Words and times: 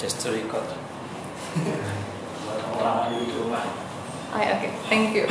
just 0.00 0.16
to 0.24 0.32
record. 0.32 0.64
orang 2.80 3.12
Oke, 4.32 4.68
thank 4.88 5.12
you. 5.12 5.28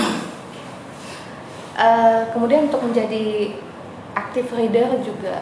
Eh, 1.80 2.22
kemudian 2.36 2.70
untuk 2.70 2.86
menjadi 2.86 3.58
active 4.14 4.52
reader 4.54 5.02
juga 5.02 5.42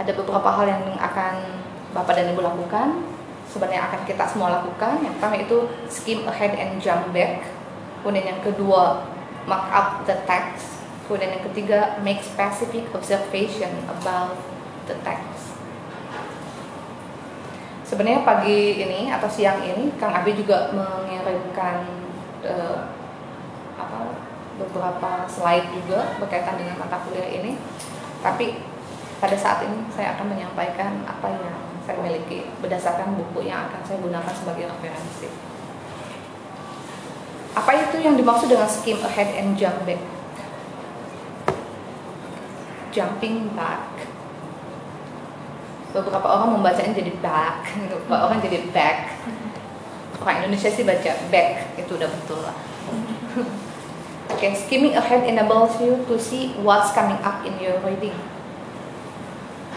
ada 0.00 0.12
beberapa 0.16 0.48
hal 0.48 0.64
yang 0.64 0.84
akan 0.96 1.34
Bapak 1.92 2.16
dan 2.16 2.32
Ibu 2.32 2.40
lakukan. 2.40 3.04
Sebenarnya 3.50 3.90
akan 3.90 4.00
kita 4.06 4.24
semua 4.30 4.62
lakukan. 4.62 5.02
Yang 5.04 5.20
pertama 5.20 5.36
itu 5.36 5.58
skim 5.92 6.24
ahead 6.24 6.56
and 6.56 6.80
jump 6.80 7.10
back. 7.12 7.44
Kemudian 8.00 8.32
yang 8.32 8.40
kedua, 8.40 9.04
mark 9.44 9.68
up 9.74 10.06
the 10.06 10.16
text. 10.24 10.80
Kemudian 11.04 11.36
yang 11.36 11.44
ketiga, 11.50 11.98
make 12.00 12.22
specific 12.22 12.86
observation 12.94 13.74
about 13.90 14.38
the 14.86 14.94
text. 15.02 15.39
Sebenarnya 17.90 18.22
pagi 18.22 18.78
ini 18.78 19.10
atau 19.10 19.26
siang 19.26 19.66
ini 19.66 19.90
Kang 19.98 20.14
Abi 20.14 20.38
juga 20.38 20.70
mengirimkan 20.70 21.82
eh, 22.46 22.86
apa, 23.74 24.14
beberapa 24.62 25.26
slide 25.26 25.74
juga 25.74 26.14
berkaitan 26.22 26.54
dengan 26.54 26.78
mata 26.78 27.02
kuliah 27.02 27.26
ini. 27.26 27.58
Tapi 28.22 28.62
pada 29.18 29.34
saat 29.34 29.66
ini 29.66 29.90
saya 29.90 30.14
akan 30.14 30.30
menyampaikan 30.30 31.02
apa 31.02 31.34
yang 31.34 31.58
saya 31.82 31.98
miliki 31.98 32.46
berdasarkan 32.62 33.18
buku 33.18 33.50
yang 33.50 33.66
akan 33.66 33.82
saya 33.82 33.98
gunakan 33.98 34.34
sebagai 34.38 34.70
referensi. 34.70 35.26
Apa 37.58 37.74
itu 37.74 38.06
yang 38.06 38.14
dimaksud 38.14 38.46
dengan 38.46 38.70
skim 38.70 39.02
ahead 39.02 39.34
and 39.34 39.58
jump 39.58 39.82
back? 39.82 39.98
Jumping 42.94 43.50
back 43.58 44.09
beberapa 45.90 46.26
orang 46.26 46.58
membacanya 46.58 46.94
jadi 46.94 47.12
back, 47.18 47.66
beberapa 47.90 48.30
orang 48.30 48.38
jadi 48.42 48.58
back. 48.70 48.98
Orang 50.20 50.44
Indonesia 50.44 50.68
sih 50.68 50.84
baca 50.84 51.10
back, 51.32 51.80
itu 51.80 51.96
udah 51.96 52.08
betul 52.08 52.44
lah. 52.44 52.56
Oke, 54.30 54.46
okay, 54.46 54.52
skimming 54.54 54.94
ahead 54.94 55.26
enables 55.26 55.80
you 55.82 56.04
to 56.06 56.14
see 56.20 56.54
what's 56.60 56.94
coming 56.94 57.18
up 57.24 57.42
in 57.42 57.56
your 57.58 57.80
reading. 57.82 58.14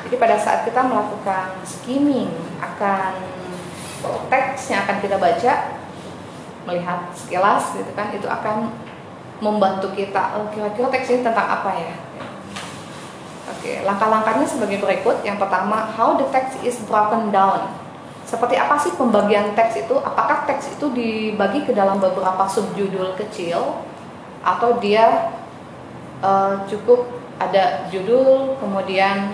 Jadi 0.03 0.15
pada 0.19 0.35
saat 0.35 0.67
kita 0.67 0.83
melakukan 0.83 1.63
skimming 1.63 2.29
akan 2.59 3.15
teks 4.27 4.67
yang 4.67 4.83
akan 4.83 4.99
kita 4.99 5.15
baca, 5.15 5.53
melihat 6.67 6.99
sekilas 7.15 7.71
gitu 7.73 7.91
kan, 7.95 8.11
itu 8.11 8.27
akan 8.27 8.67
membantu 9.39 9.95
kita. 9.95 10.35
Oh, 10.35 10.51
kira-kira 10.51 10.91
teks 10.91 11.07
ini 11.07 11.23
tentang 11.23 11.47
apa 11.47 11.71
ya? 11.71 11.95
Oke, 13.63 13.79
langkah-langkahnya 13.79 14.43
sebagai 14.43 14.83
berikut. 14.83 15.23
Yang 15.23 15.47
pertama, 15.47 15.87
how 15.95 16.19
the 16.19 16.27
text 16.35 16.59
is 16.67 16.75
broken 16.83 17.31
down. 17.31 17.71
Seperti 18.27 18.59
apa 18.59 18.75
sih 18.75 18.91
pembagian 18.99 19.55
teks 19.55 19.87
itu? 19.87 19.95
Apakah 20.03 20.43
teks 20.43 20.75
itu 20.75 20.91
dibagi 20.91 21.63
ke 21.63 21.71
dalam 21.71 21.95
beberapa 21.95 22.43
subjudul 22.43 23.15
kecil 23.15 23.87
atau 24.43 24.83
dia 24.83 25.31
uh, 26.19 26.59
cukup 26.67 27.07
ada 27.39 27.87
judul, 27.87 28.59
kemudian 28.59 29.31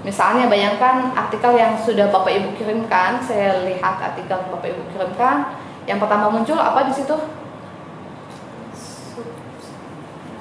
misalnya 0.00 0.48
bayangkan 0.48 1.12
artikel 1.12 1.52
yang 1.52 1.76
sudah 1.84 2.08
Bapak 2.08 2.40
Ibu 2.40 2.56
kirimkan, 2.56 3.20
saya 3.20 3.68
lihat 3.68 4.00
artikel 4.00 4.32
yang 4.32 4.48
Bapak 4.48 4.72
Ibu 4.72 4.82
kirimkan, 4.96 5.36
yang 5.84 6.00
pertama 6.00 6.32
muncul 6.32 6.56
apa 6.56 6.88
di 6.88 6.96
situ? 6.96 7.20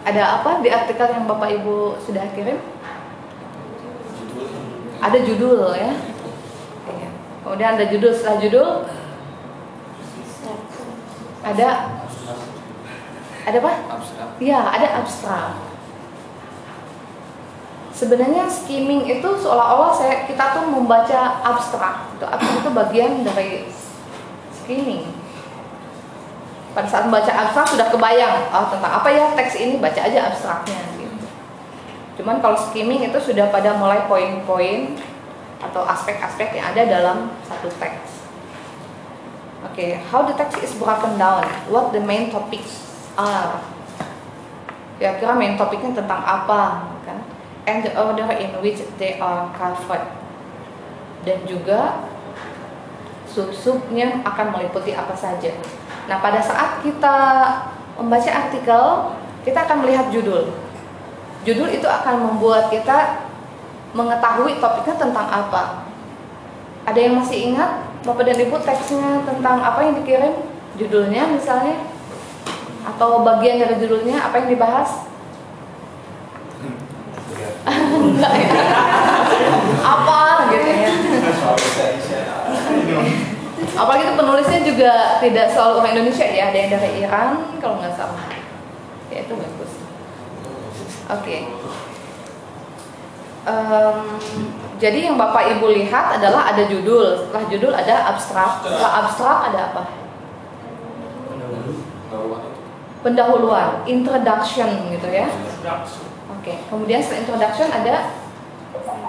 Ada 0.08 0.40
apa 0.40 0.64
di 0.64 0.72
artikel 0.72 1.12
yang 1.12 1.28
Bapak 1.28 1.52
Ibu 1.60 2.00
sudah 2.08 2.24
kirim? 2.32 2.77
Ada 4.98 5.18
judul 5.22 5.74
ya. 5.78 5.94
Iya. 6.88 7.10
kemudian 7.46 7.72
ada 7.78 7.86
judul 7.88 8.12
setelah 8.12 8.38
judul? 8.42 8.70
Ada. 11.46 11.70
Ada 13.48 13.58
apa? 13.64 13.74
Abstrak. 13.96 14.30
ya 14.44 14.60
ada 14.60 14.88
abstrak. 15.00 15.56
Sebenarnya 17.98 18.46
skimming 18.46 19.10
itu 19.10 19.30
seolah-olah 19.42 19.90
saya 19.96 20.28
kita 20.30 20.54
tuh 20.54 20.70
membaca 20.70 21.42
abstrak 21.42 22.14
itu 22.14 22.26
abstrak 22.28 22.62
itu 22.62 22.72
bagian 22.76 23.12
dari 23.24 23.50
skimming. 24.54 25.16
Pada 26.76 26.86
saat 26.86 27.10
membaca 27.10 27.32
abstrak 27.32 27.74
sudah 27.74 27.88
kebayang 27.90 28.54
oh 28.54 28.70
tentang 28.70 28.94
apa 29.02 29.10
ya 29.10 29.34
teks 29.34 29.56
ini? 29.58 29.80
Baca 29.82 29.98
aja 29.98 30.30
abstraknya 30.30 30.97
cuman 32.18 32.42
kalau 32.42 32.58
skimming 32.58 33.06
itu 33.06 33.20
sudah 33.22 33.54
pada 33.54 33.78
mulai 33.78 34.04
poin-poin 34.10 34.98
atau 35.62 35.86
aspek-aspek 35.86 36.58
yang 36.58 36.74
ada 36.74 36.84
dalam 36.86 37.18
satu 37.46 37.70
teks. 37.78 38.26
Oke 39.66 39.74
okay, 39.74 39.90
how 40.10 40.26
the 40.26 40.34
text 40.38 40.62
is 40.62 40.74
broken 40.78 41.18
down? 41.18 41.46
What 41.70 41.94
the 41.94 42.02
main 42.02 42.30
topics 42.30 42.86
are? 43.18 43.62
Kira-kira 44.98 45.38
main 45.38 45.58
topiknya 45.58 45.94
tentang 45.94 46.22
apa 46.26 46.90
kan? 47.06 47.22
And 47.70 47.86
the 47.86 47.94
order 47.94 48.26
in 48.38 48.54
which 48.62 48.82
they 48.98 49.22
are 49.22 49.50
covered. 49.54 50.06
Dan 51.26 51.46
juga 51.46 52.06
sub-subnya 53.30 54.26
akan 54.26 54.58
meliputi 54.58 54.98
apa 54.98 55.14
saja. 55.14 55.54
Nah, 56.10 56.18
pada 56.24 56.42
saat 56.42 56.82
kita 56.82 57.18
membaca 58.00 58.32
artikel, 58.32 58.86
kita 59.46 59.60
akan 59.68 59.86
melihat 59.86 60.10
judul. 60.10 60.50
Judul 61.48 61.72
itu 61.72 61.88
akan 61.88 62.28
membuat 62.28 62.68
kita 62.68 63.24
mengetahui 63.96 64.60
topiknya 64.60 65.00
tentang 65.00 65.32
apa. 65.32 65.88
Ada 66.84 67.00
yang 67.00 67.24
masih 67.24 67.56
ingat 67.56 67.88
Bapak 68.04 68.28
dan 68.28 68.36
Ibu 68.36 68.60
teksnya 68.60 69.24
tentang 69.24 69.64
apa 69.64 69.80
yang 69.80 69.96
dikirim? 69.96 70.44
Judulnya 70.76 71.32
misalnya 71.32 71.88
atau 72.84 73.24
bagian 73.24 73.64
dari 73.64 73.80
judulnya 73.80 74.28
apa 74.28 74.44
yang 74.44 74.48
dibahas? 74.52 75.08
Enggak 77.96 78.34
ya. 78.36 78.52
apa 79.88 80.20
gitu 80.52 80.68
ya. 80.68 80.92
Apalagi 83.80 84.04
itu 84.04 84.16
penulisnya 84.20 84.60
juga 84.68 84.92
tidak 85.24 85.48
selalu 85.56 85.74
orang 85.80 85.92
Indonesia 85.96 86.28
ya, 86.28 86.52
ada 86.52 86.58
yang 86.60 86.72
dari 86.76 86.90
Iran 87.08 87.30
kalau 87.64 87.80
nggak 87.80 87.96
salah. 87.96 88.28
Ya 89.08 89.24
itu 89.24 89.32
bagus. 89.32 89.77
Oke. 91.08 91.24
Okay. 91.24 91.42
Um, 93.48 94.20
jadi 94.76 95.08
yang 95.08 95.16
Bapak 95.16 95.56
Ibu 95.56 95.72
lihat 95.72 96.20
adalah 96.20 96.52
ada 96.52 96.68
judul. 96.68 97.16
Setelah 97.16 97.46
judul 97.48 97.72
ada 97.72 97.96
abstrak. 98.12 98.60
Setelah 98.60 98.92
abstrak 99.08 99.38
ada 99.52 99.60
apa? 99.72 99.84
Pendahuluan, 103.00 103.88
introduction 103.88 104.92
gitu 104.92 105.08
ya. 105.08 105.32
Oke. 105.32 106.44
Okay. 106.44 106.58
Kemudian 106.68 107.00
setelah 107.00 107.24
introduction 107.24 107.68
ada 107.72 107.96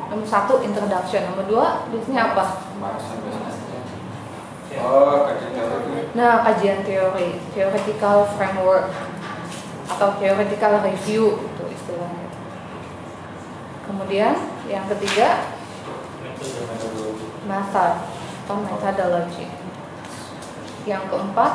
nomor 0.09 0.27
satu 0.29 0.63
introduction, 0.63 1.27
nomor 1.35 1.45
dua 1.51 1.67
biasanya 1.91 2.31
apa? 2.31 2.45
Nah, 6.15 6.47
kajian 6.47 6.87
teori, 6.87 7.43
theoretical 7.53 8.31
framework 8.39 8.87
atau 9.91 10.09
theoretical 10.23 10.79
review. 10.87 11.43
Kemudian 13.89 14.37
yang 14.69 14.85
ketiga 14.93 15.49
method 17.49 17.93
atau 18.45 18.57
methodology. 18.61 19.49
Yang 20.85 21.09
keempat 21.09 21.53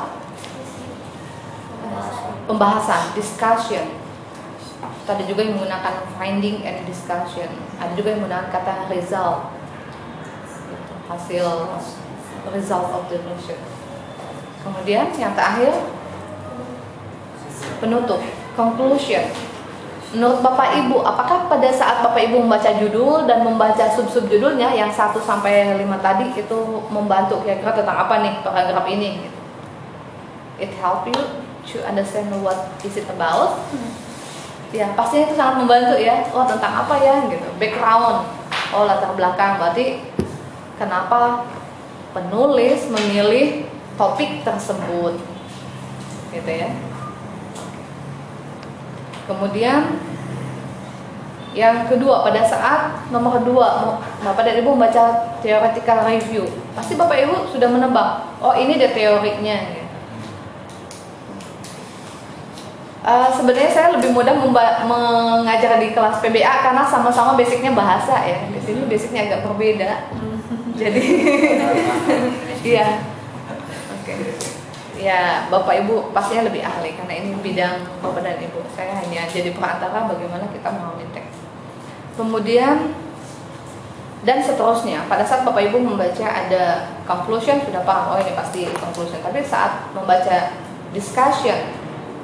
pembahasan, 2.49 3.13
discussion. 3.13 4.01
Ada 5.03 5.23
juga 5.29 5.45
yang 5.45 5.61
menggunakan 5.61 6.09
finding 6.17 6.65
and 6.65 6.89
discussion. 6.89 7.49
Ada 7.77 7.93
juga 7.93 8.17
yang 8.17 8.25
menggunakan 8.25 8.49
kata 8.49 8.89
result. 8.89 9.53
Hasil 11.05 11.45
result 12.49 12.87
of 12.89 13.03
the 13.13 13.21
mission. 13.29 13.61
Kemudian 14.63 15.11
yang 15.19 15.35
terakhir 15.37 15.75
penutup, 17.83 18.23
conclusion. 18.55 19.52
Menurut 20.13 20.45
Bapak 20.45 20.77
Ibu, 20.77 21.01
apakah 21.01 21.49
pada 21.49 21.73
saat 21.73 22.05
Bapak 22.05 22.21
Ibu 22.29 22.45
membaca 22.45 22.69
judul 22.77 23.25
dan 23.25 23.41
membaca 23.41 23.89
sub-sub 23.89 24.29
judulnya 24.29 24.69
yang 24.69 24.93
1 24.93 25.09
sampai 25.17 25.73
5 25.73 25.89
tadi 26.05 26.37
itu 26.37 26.57
membantu 26.93 27.41
kira-kira 27.41 27.73
tentang 27.73 27.97
apa 27.97 28.21
nih 28.21 28.33
paragraf 28.45 28.85
ini? 28.85 29.25
It 30.61 30.69
help 30.77 31.09
you 31.09 31.17
to 31.73 31.81
understand 31.81 32.29
what 32.45 32.77
is 32.85 32.93
it 32.93 33.09
about? 33.09 33.57
Ya, 34.69 34.93
pastinya 34.93 35.25
itu 35.25 35.33
sangat 35.33 35.65
membantu 35.65 35.97
ya. 35.97 36.29
Oh, 36.29 36.45
tentang 36.45 36.85
apa 36.85 36.93
ya 37.01 37.25
gitu. 37.33 37.49
Background. 37.57 38.29
Oh, 38.69 38.85
latar 38.85 39.17
belakang. 39.17 39.57
Berarti 39.57 40.13
kenapa 40.77 41.49
penulis 42.13 42.85
memilih 42.85 43.65
topik 43.97 44.45
tersebut 44.45 45.17
gitu 46.33 46.49
ya 46.49 46.69
kemudian 49.29 49.99
Yang 51.53 51.85
kedua, 51.85 52.25
pada 52.25 52.41
saat 52.41 53.13
nomor 53.13 53.37
dua, 53.45 54.01
Bapak 54.25 54.41
dan 54.41 54.57
Ibu 54.65 54.73
membaca 54.73 55.37
theoretical 55.45 56.01
review, 56.01 56.49
pasti 56.73 56.97
Bapak 56.97 57.13
Ibu 57.13 57.53
sudah 57.53 57.69
menebak, 57.69 58.25
oh 58.41 58.57
ini 58.57 58.73
dia 58.81 58.89
teorinya. 58.89 59.53
gitu. 59.69 59.83
Eh, 63.03 63.29
sebenarnya 63.35 63.67
saya 63.67 63.87
lebih 63.99 64.15
mudah 64.15 64.31
mengajar 64.87 65.75
di 65.75 65.91
kelas 65.91 66.23
PBA 66.23 66.63
karena 66.63 66.87
sama-sama 66.87 67.35
basicnya 67.35 67.75
bahasa 67.75 68.15
ya. 68.23 68.47
Di 68.47 68.57
sini 68.63 68.87
basicnya 68.87 69.27
agak 69.27 69.43
berbeda. 69.43 70.07
Jadi, 70.79 71.03
iya. 72.73 73.03
Oke. 73.99 74.13
Ya, 75.03 75.51
Bapak 75.51 75.83
Ibu 75.83 76.15
pastinya 76.15 76.47
lebih 76.47 76.63
ahli 76.63 76.95
karena 76.95 77.13
ini 77.19 77.35
bidang 77.43 77.83
Bapak 77.99 78.23
dan 78.23 78.39
Ibu. 78.39 78.63
Saya 78.71 79.03
hanya 79.03 79.27
jadi 79.27 79.51
perantara 79.51 80.07
bagaimana 80.07 80.47
kita 80.47 80.71
memahami 80.71 81.11
teks. 81.11 81.43
Kemudian 82.15 82.95
dan 84.23 84.39
seterusnya. 84.39 85.03
Pada 85.11 85.27
saat 85.27 85.43
Bapak 85.43 85.59
Ibu 85.67 85.83
membaca 85.83 86.23
ada 86.23 86.95
conclusion 87.03 87.59
sudah 87.67 87.83
paham, 87.83 88.15
oh 88.15 88.19
ini 88.23 88.31
pasti 88.31 88.63
conclusion. 88.71 89.19
Tapi 89.19 89.43
saat 89.43 89.91
membaca 89.91 90.55
discussion, 90.95 91.75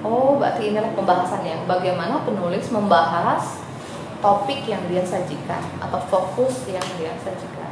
oh 0.08 0.40
berarti 0.40 0.72
inilah 0.72 0.96
pembahasannya. 0.96 1.68
Bagaimana 1.68 2.24
penulis 2.24 2.72
membahas 2.72 3.60
topik 4.24 4.64
yang 4.68 4.80
dia 4.88 5.04
sajikan 5.04 5.60
atau 5.84 6.00
fokus 6.08 6.64
yang 6.72 6.84
dia 6.96 7.12
sajikan. 7.20 7.72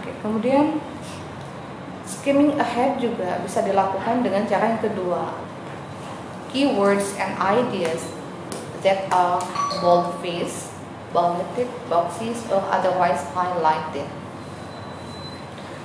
Oke, 0.00 0.16
kemudian 0.24 0.80
skimming 2.12 2.60
ahead 2.60 3.00
juga 3.00 3.40
bisa 3.40 3.64
dilakukan 3.64 4.20
dengan 4.20 4.44
cara 4.44 4.76
yang 4.76 4.82
kedua. 4.84 5.32
Keywords 6.52 7.16
and 7.16 7.32
ideas 7.40 8.04
that 8.84 9.08
are 9.08 9.40
bold-faced, 9.80 10.68
bulleted, 11.16 11.70
boxes, 11.88 12.44
or 12.52 12.60
otherwise 12.68 13.24
highlighted. 13.32 14.04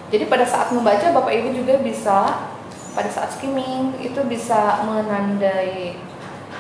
Jadi 0.08 0.24
pada 0.28 0.44
saat 0.48 0.72
membaca 0.72 1.12
Bapak 1.12 1.32
Ibu 1.32 1.56
juga 1.56 1.80
bisa 1.80 2.48
pada 2.96 3.10
saat 3.12 3.30
skimming 3.36 3.96
itu 4.02 4.18
bisa 4.26 4.82
menandai 4.88 6.00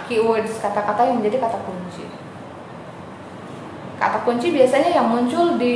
keywords 0.05 0.59
kata-kata 0.59 1.09
yang 1.09 1.19
menjadi 1.19 1.43
kata 1.43 1.59
kunci. 1.63 2.26
Kata 3.97 4.21
kunci 4.21 4.53
biasanya 4.53 4.93
yang 4.93 5.09
muncul 5.09 5.57
di 5.57 5.75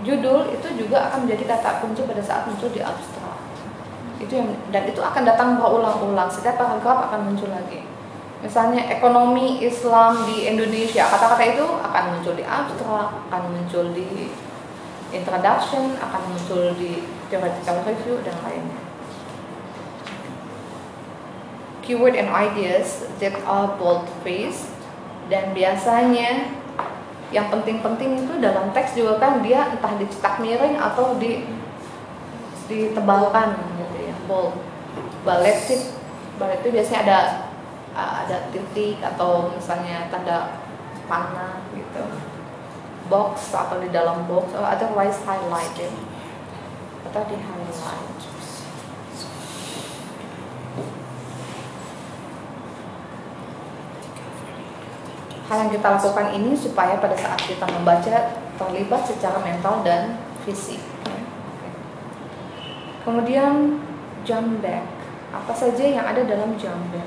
judul 0.00 0.48
itu 0.56 0.68
juga 0.72 1.12
akan 1.12 1.28
menjadi 1.28 1.52
kata 1.52 1.84
kunci 1.84 2.00
pada 2.08 2.24
saat 2.24 2.48
muncul 2.48 2.72
di 2.72 2.80
abstrak. 2.80 3.36
Itu 4.16 4.40
yang 4.40 4.48
dan 4.72 4.88
itu 4.88 5.04
akan 5.04 5.22
datang 5.28 5.60
berulang-ulang. 5.60 6.32
Setiap 6.32 6.56
paragraf 6.56 7.12
akan 7.12 7.28
muncul 7.28 7.52
lagi. 7.52 7.84
Misalnya 8.40 8.88
ekonomi 8.88 9.60
Islam 9.62 10.24
di 10.26 10.48
Indonesia, 10.48 11.06
kata-kata 11.06 11.44
itu 11.44 11.62
akan 11.62 12.04
muncul 12.16 12.34
di 12.34 12.42
abstrak, 12.42 13.08
akan 13.28 13.42
muncul 13.52 13.84
di 13.92 14.32
introduction, 15.12 15.94
akan 16.00 16.20
muncul 16.32 16.72
di 16.80 17.04
theoretical 17.28 17.84
review 17.84 18.16
dan 18.24 18.34
lainnya. 18.42 18.80
Keyword 21.84 22.16
and 22.16 22.32
ideas 22.32 23.12
that 23.20 23.36
are 23.44 23.76
bold-faced 23.76 24.72
dan 25.28 25.52
biasanya 25.52 26.61
yang 27.32 27.48
penting-penting 27.48 28.28
itu 28.28 28.34
dalam 28.38 28.70
teks 28.76 28.92
juga 28.92 29.16
kan 29.16 29.40
dia 29.40 29.72
entah 29.72 29.96
dicetak 29.96 30.38
miring 30.38 30.76
atau 30.76 31.16
di 31.16 31.48
ditebalkan 32.68 33.56
gitu 33.80 33.96
ya. 34.04 34.14
Bold. 34.28 34.54
Balleted 35.24 35.80
ballet 36.36 36.58
itu 36.60 36.68
biasanya 36.74 37.00
ada 37.06 37.18
ada 37.94 38.36
titik 38.52 39.00
atau 39.00 39.52
misalnya 39.52 40.12
tanda 40.12 40.60
panah 41.08 41.64
gitu. 41.72 42.04
Box 43.08 43.52
atau 43.52 43.80
di 43.80 43.92
dalam 43.92 44.24
box 44.28 44.52
atau 44.56 44.64
otherwise 44.64 45.20
highlighted 45.24 45.92
atau 47.08 47.22
di 47.28 47.36
highlight 47.36 48.16
hal 55.52 55.68
yang 55.68 55.72
kita 55.76 55.84
lakukan 56.00 56.32
ini 56.32 56.56
supaya 56.56 56.96
pada 56.96 57.12
saat 57.12 57.36
kita 57.44 57.68
membaca 57.68 58.40
terlibat 58.56 59.04
secara 59.04 59.36
mental 59.44 59.84
dan 59.84 60.16
fisik. 60.48 60.80
Kemudian 63.04 63.76
jump 64.24 64.64
back. 64.64 64.80
Apa 65.28 65.52
saja 65.52 65.84
yang 65.84 66.08
ada 66.08 66.24
dalam 66.24 66.56
jump 66.56 66.88
back? 66.88 67.04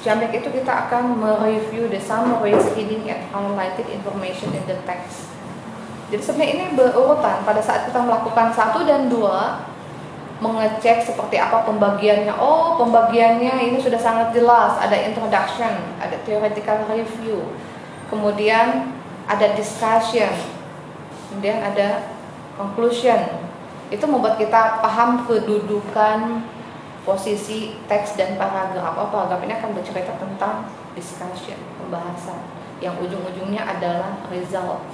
Jump 0.00 0.24
back 0.24 0.32
itu 0.32 0.48
kita 0.48 0.88
akan 0.88 1.20
mereview 1.20 1.92
the 1.92 2.00
summaries, 2.00 2.72
heading, 2.72 3.04
and 3.04 3.20
highlighted 3.28 3.84
information 3.92 4.48
in 4.56 4.64
the 4.64 4.80
text. 4.88 5.28
Jadi 6.08 6.24
sebenarnya 6.24 6.52
ini 6.56 6.64
berurutan. 6.72 7.44
Pada 7.44 7.60
saat 7.60 7.84
kita 7.84 8.00
melakukan 8.00 8.48
satu 8.56 8.88
dan 8.88 9.12
dua, 9.12 9.68
mengecek 10.38 11.02
seperti 11.02 11.36
apa 11.38 11.66
pembagiannya. 11.66 12.34
Oh, 12.38 12.78
pembagiannya 12.78 13.58
ini 13.58 13.78
sudah 13.82 13.98
sangat 13.98 14.30
jelas. 14.34 14.78
Ada 14.78 15.10
introduction, 15.10 15.98
ada 15.98 16.14
theoretical 16.22 16.86
review, 16.86 17.42
kemudian 18.06 18.94
ada 19.26 19.46
discussion, 19.58 20.30
kemudian 21.28 21.58
ada 21.60 22.06
conclusion. 22.54 23.18
Itu 23.88 24.04
membuat 24.06 24.38
kita 24.38 24.84
paham 24.84 25.26
kedudukan 25.26 26.44
posisi 27.02 27.74
teks 27.88 28.14
dan 28.14 28.36
paragraf. 28.38 28.94
Oh, 28.94 29.08
paragraf 29.10 29.42
ini 29.42 29.56
akan 29.58 29.74
bercerita 29.74 30.12
tentang 30.20 30.70
discussion, 30.94 31.58
pembahasan. 31.82 32.38
Yang 32.78 33.10
ujung-ujungnya 33.10 33.66
adalah 33.66 34.22
result 34.30 34.86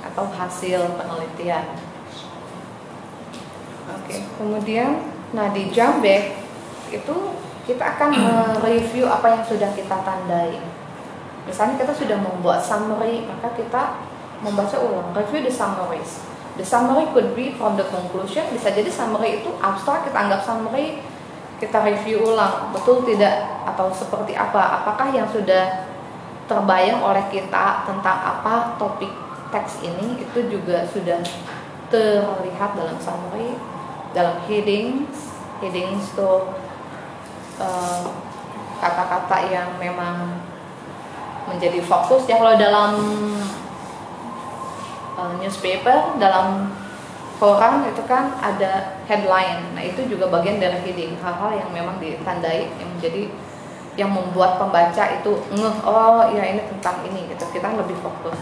atau 0.00 0.24
hasil 0.32 0.96
penelitian. 0.96 1.64
Oke, 4.04 4.20
kemudian 4.36 5.00
nah 5.32 5.48
di 5.48 5.72
jump 5.72 6.04
back 6.04 6.36
itu 6.92 7.16
kita 7.64 7.96
akan 7.96 8.12
mereview 8.60 9.08
apa 9.08 9.32
yang 9.32 9.42
sudah 9.48 9.72
kita 9.72 9.96
tandai. 10.04 10.60
Misalnya 11.48 11.80
kita 11.80 11.96
sudah 11.96 12.20
membuat 12.20 12.60
summary, 12.60 13.24
maka 13.24 13.56
kita 13.56 13.96
membaca 14.44 14.76
ulang, 14.76 15.08
review 15.16 15.40
the 15.48 15.52
summaries. 15.52 16.20
The 16.60 16.64
summary 16.64 17.08
could 17.16 17.32
be 17.32 17.56
from 17.56 17.80
the 17.80 17.88
conclusion, 17.88 18.44
bisa 18.52 18.68
jadi 18.76 18.92
summary 18.92 19.40
itu 19.40 19.50
abstrak, 19.56 20.04
kita 20.04 20.16
anggap 20.16 20.40
summary, 20.44 21.00
kita 21.56 21.80
review 21.80 22.28
ulang, 22.28 22.72
betul 22.76 23.00
tidak? 23.08 23.64
Atau 23.64 23.88
seperti 23.88 24.36
apa, 24.36 24.84
apakah 24.84 25.08
yang 25.12 25.26
sudah 25.32 25.88
terbayang 26.44 27.00
oleh 27.00 27.24
kita 27.32 27.88
tentang 27.88 28.18
apa 28.20 28.76
topik 28.76 29.08
teks 29.48 29.80
ini 29.80 30.20
itu 30.20 30.44
juga 30.52 30.84
sudah 30.92 31.24
terlihat 31.88 32.76
dalam 32.76 33.00
summary 33.00 33.56
dalam 34.14 34.38
headings 34.46 35.34
headings 35.58 36.14
itu 36.14 36.32
uh, 37.58 38.04
kata-kata 38.78 39.50
yang 39.50 39.68
memang 39.82 40.40
menjadi 41.50 41.82
fokus 41.84 42.24
ya 42.24 42.40
kalau 42.40 42.56
dalam 42.56 42.92
uh, 45.18 45.34
newspaper 45.42 46.16
dalam 46.16 46.72
koran 47.38 47.84
itu 47.90 48.02
kan 48.06 48.30
ada 48.40 49.02
headline. 49.10 49.74
Nah 49.74 49.82
itu 49.82 50.06
juga 50.06 50.30
bagian 50.30 50.62
dari 50.62 50.78
heading 50.80 51.18
hal-hal 51.18 51.52
yang 51.52 51.70
memang 51.74 51.98
ditandai 51.98 52.70
yang 52.78 52.88
menjadi 52.94 53.22
yang 53.94 54.10
membuat 54.10 54.58
pembaca 54.58 55.04
itu 55.14 55.32
ngeh 55.54 55.76
oh 55.86 56.26
ya 56.34 56.42
ini 56.46 56.62
tentang 56.66 57.02
ini 57.06 57.30
gitu. 57.34 57.44
Kita 57.50 57.74
lebih 57.74 57.98
fokus 58.00 58.38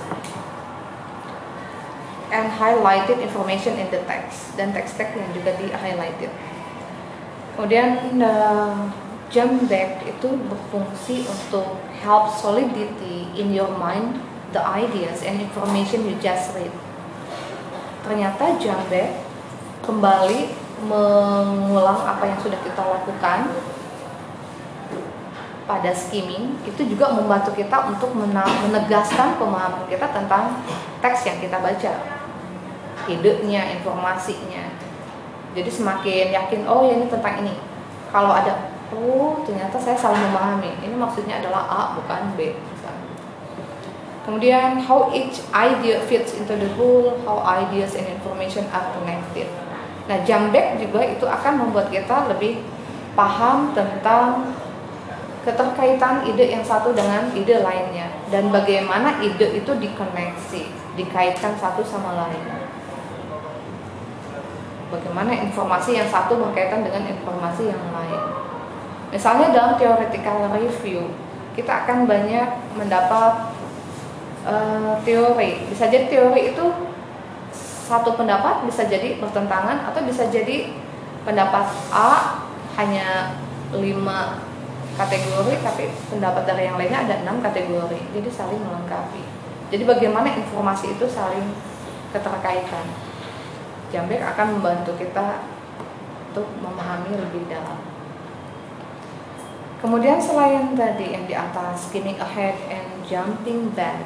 and 2.33 2.49
highlighted 2.49 3.21
information 3.21 3.77
in 3.77 3.87
the 3.93 4.01
text 4.09 4.57
dan 4.57 4.73
teks-teks 4.73 5.13
yang 5.13 5.31
juga 5.37 5.53
di 5.61 5.69
highlighted. 5.69 6.33
Kemudian 7.55 8.19
uh, 8.25 8.89
jump 9.29 9.69
back 9.69 10.01
itu 10.09 10.29
berfungsi 10.49 11.29
untuk 11.29 11.77
help 12.01 12.33
solidity 12.33 13.29
in 13.37 13.53
your 13.53 13.69
mind 13.77 14.17
the 14.57 14.65
ideas 14.65 15.21
and 15.21 15.45
information 15.45 16.09
you 16.09 16.17
just 16.25 16.57
read. 16.57 16.73
Ternyata 18.09 18.57
jump 18.57 18.81
back 18.89 19.21
kembali 19.85 20.57
mengulang 20.89 22.01
apa 22.09 22.27
yang 22.27 22.39
sudah 22.41 22.59
kita 22.65 22.83
lakukan 22.83 23.53
pada 25.63 25.95
skimming 25.95 26.59
itu 26.67 26.83
juga 26.91 27.15
membantu 27.15 27.55
kita 27.55 27.87
untuk 27.87 28.11
menegaskan 28.19 29.39
pemahaman 29.39 29.87
kita 29.87 30.11
tentang 30.11 30.59
teks 30.99 31.23
yang 31.23 31.39
kita 31.39 31.55
baca 31.63 32.22
idenya, 33.09 33.79
informasinya. 33.79 34.71
Jadi 35.53 35.71
semakin 35.71 36.33
yakin, 36.33 36.61
oh 36.65 36.87
ya 36.87 36.97
ini 36.97 37.07
tentang 37.11 37.43
ini. 37.45 37.55
Kalau 38.13 38.33
ada, 38.33 38.73
oh 38.93 39.41
ternyata 39.45 39.77
saya 39.81 39.97
salah 39.97 40.21
memahami. 40.21 40.81
Ini 40.85 40.95
maksudnya 40.97 41.41
adalah 41.41 41.69
A 41.69 41.83
bukan 41.97 42.37
B. 42.37 42.57
Kemudian 44.23 44.79
how 44.87 45.11
each 45.11 45.43
idea 45.51 45.99
fits 46.07 46.39
into 46.39 46.55
the 46.55 46.71
whole, 46.79 47.19
how 47.27 47.43
ideas 47.43 47.99
and 47.99 48.07
information 48.07 48.63
are 48.71 48.87
connected. 48.95 49.51
Nah 50.07 50.23
jump 50.23 50.55
back 50.55 50.79
juga 50.79 51.03
itu 51.03 51.27
akan 51.27 51.67
membuat 51.67 51.91
kita 51.91 52.31
lebih 52.31 52.63
paham 53.19 53.75
tentang 53.75 54.55
keterkaitan 55.43 56.23
ide 56.31 56.55
yang 56.55 56.63
satu 56.63 56.95
dengan 56.95 57.35
ide 57.35 57.67
lainnya 57.67 58.15
dan 58.31 58.55
bagaimana 58.55 59.19
ide 59.27 59.59
itu 59.59 59.75
dikoneksi, 59.75 60.63
dikaitkan 60.95 61.59
satu 61.59 61.83
sama 61.83 62.15
lain. 62.15 62.47
Bagaimana 64.93 65.33
informasi 65.33 65.97
yang 65.97 66.09
satu 66.13 66.37
berkaitan 66.37 66.85
dengan 66.85 67.09
informasi 67.09 67.73
yang 67.73 67.81
lain. 67.97 68.23
Misalnya 69.09 69.49
dalam 69.49 69.73
theoretical 69.81 70.53
review, 70.53 71.09
kita 71.57 71.85
akan 71.85 72.05
banyak 72.05 72.77
mendapat 72.77 73.57
uh, 74.45 75.01
teori. 75.01 75.65
Bisa 75.73 75.89
jadi 75.89 76.13
teori 76.13 76.53
itu 76.53 76.65
satu 77.93 78.17
pendapat 78.17 78.65
bisa 78.65 78.89
jadi 78.89 79.21
bertentangan 79.21 79.91
atau 79.93 80.01
bisa 80.07 80.25
jadi 80.33 80.73
pendapat 81.29 81.67
A 81.93 82.41
hanya 82.81 83.37
lima 83.77 84.41
kategori 84.97 85.61
tapi 85.61 85.93
pendapat 86.09 86.49
dari 86.49 86.69
yang 86.69 86.81
lainnya 86.81 87.05
ada 87.05 87.15
enam 87.25 87.45
kategori 87.45 88.01
jadi 88.17 88.29
saling 88.33 88.61
melengkapi 88.61 89.21
jadi 89.69 89.85
bagaimana 89.89 90.33
informasi 90.37 90.97
itu 90.97 91.05
saling 91.09 91.53
keterkaitan 92.13 92.87
Jambek 93.93 94.25
akan 94.25 94.59
membantu 94.59 94.97
kita 94.97 95.45
untuk 96.33 96.49
memahami 96.65 97.13
lebih 97.13 97.45
dalam 97.47 97.77
kemudian 99.85 100.17
selain 100.17 100.73
tadi 100.73 101.13
yang 101.13 101.29
di 101.29 101.37
atas 101.37 101.93
skimming 101.93 102.17
ahead 102.17 102.57
and 102.73 102.89
jumping 103.05 103.69
back 103.77 104.01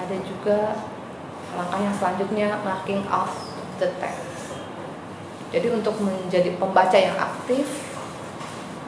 ada 0.00 0.16
juga 0.24 0.80
langkah 1.52 1.80
yang 1.84 1.92
selanjutnya 1.92 2.48
marking 2.64 3.04
off 3.12 3.52
the 3.76 3.92
text 4.00 4.56
jadi 5.52 5.68
untuk 5.68 6.00
menjadi 6.00 6.56
pembaca 6.56 6.96
yang 6.96 7.12
aktif 7.20 7.68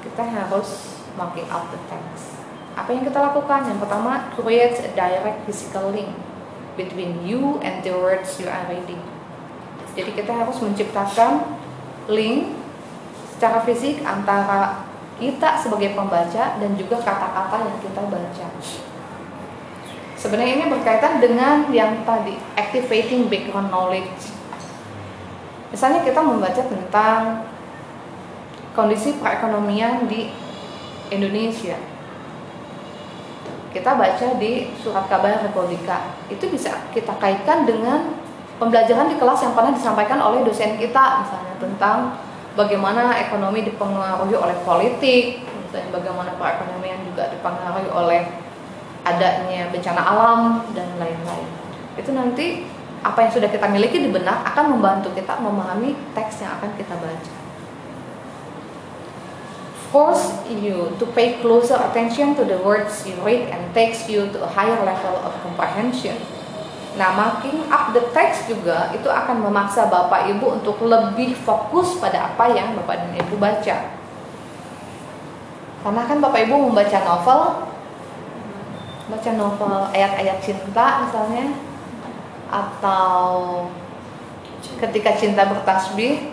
kita 0.00 0.24
harus 0.24 1.00
marking 1.16 1.46
out 1.50 1.68
the 1.70 1.80
text. 1.92 2.38
Apa 2.74 2.90
yang 2.90 3.06
kita 3.06 3.18
lakukan? 3.20 3.70
Yang 3.70 3.86
pertama, 3.86 4.32
create 4.34 4.76
a 4.82 4.90
direct 4.96 5.46
physical 5.46 5.94
link 5.94 6.10
between 6.74 7.22
you 7.22 7.62
and 7.62 7.84
the 7.86 7.94
words 7.94 8.38
you 8.42 8.50
are 8.50 8.66
reading. 8.66 9.13
Jadi 9.94 10.10
kita 10.10 10.32
harus 10.34 10.58
menciptakan 10.58 11.58
link 12.10 12.54
secara 13.34 13.62
fisik 13.62 14.02
antara 14.02 14.86
kita 15.18 15.54
sebagai 15.62 15.94
pembaca 15.94 16.58
dan 16.58 16.70
juga 16.74 16.98
kata-kata 16.98 17.56
yang 17.70 17.78
kita 17.78 18.02
baca. 18.10 18.46
Sebenarnya 20.18 20.54
ini 20.58 20.66
berkaitan 20.72 21.22
dengan 21.22 21.68
yang 21.70 22.02
tadi, 22.02 22.34
activating 22.58 23.30
background 23.30 23.70
knowledge. 23.70 24.32
Misalnya 25.70 26.02
kita 26.02 26.22
membaca 26.22 26.62
tentang 26.64 27.44
kondisi 28.74 29.14
perekonomian 29.20 30.10
di 30.10 30.32
Indonesia. 31.12 31.78
Kita 33.70 33.98
baca 33.98 34.28
di 34.38 34.70
surat 34.80 35.06
kabar 35.10 35.42
Republika. 35.42 36.14
Itu 36.30 36.46
bisa 36.50 36.88
kita 36.94 37.18
kaitkan 37.18 37.66
dengan 37.66 38.23
pembelajaran 38.64 39.12
di 39.12 39.16
kelas 39.20 39.44
yang 39.44 39.52
pernah 39.52 39.72
disampaikan 39.76 40.18
oleh 40.24 40.40
dosen 40.40 40.80
kita 40.80 41.20
misalnya 41.20 41.54
tentang 41.60 42.16
bagaimana 42.56 43.12
ekonomi 43.20 43.60
dipengaruhi 43.68 44.32
oleh 44.32 44.56
politik, 44.64 45.44
misalnya 45.44 45.92
bagaimana 45.92 46.32
perekonomian 46.40 47.04
juga 47.04 47.28
dipengaruhi 47.28 47.92
oleh 47.92 48.22
adanya 49.04 49.68
bencana 49.68 50.00
alam 50.00 50.40
dan 50.72 50.88
lain-lain. 50.96 51.48
Itu 52.00 52.16
nanti 52.16 52.64
apa 53.04 53.28
yang 53.28 53.32
sudah 53.36 53.52
kita 53.52 53.68
miliki 53.68 54.00
di 54.00 54.08
benak 54.08 54.48
akan 54.48 54.80
membantu 54.80 55.12
kita 55.12 55.36
memahami 55.36 55.92
teks 56.16 56.40
yang 56.40 56.56
akan 56.56 56.72
kita 56.80 56.96
baca 56.96 57.44
force 59.94 60.42
you 60.50 60.90
to 60.98 61.06
pay 61.14 61.38
closer 61.38 61.78
attention 61.78 62.34
to 62.34 62.42
the 62.42 62.58
words 62.66 63.06
you 63.06 63.14
read 63.22 63.46
and 63.54 63.62
takes 63.70 64.10
you 64.10 64.26
to 64.34 64.42
a 64.42 64.50
higher 64.50 64.74
level 64.82 65.14
of 65.22 65.30
comprehension. 65.46 66.18
Nah, 66.94 67.10
marking 67.10 67.66
up 67.66 67.90
the 67.90 68.02
text 68.14 68.46
juga 68.46 68.94
itu 68.94 69.10
akan 69.10 69.42
memaksa 69.42 69.90
Bapak 69.90 70.30
Ibu 70.30 70.62
untuk 70.62 70.78
lebih 70.86 71.34
fokus 71.34 71.98
pada 71.98 72.30
apa 72.30 72.54
yang 72.54 72.78
Bapak 72.78 73.02
dan 73.02 73.12
Ibu 73.18 73.34
baca. 73.34 73.76
Karena 75.82 76.02
kan 76.06 76.18
Bapak 76.22 76.40
Ibu 76.46 76.70
membaca 76.70 76.98
novel, 77.02 77.40
baca 79.10 79.30
novel 79.34 79.74
ayat-ayat 79.90 80.38
cinta 80.38 81.02
misalnya, 81.02 81.58
atau 82.54 83.26
ketika 84.78 85.18
cinta 85.18 85.50
bertasbih, 85.50 86.30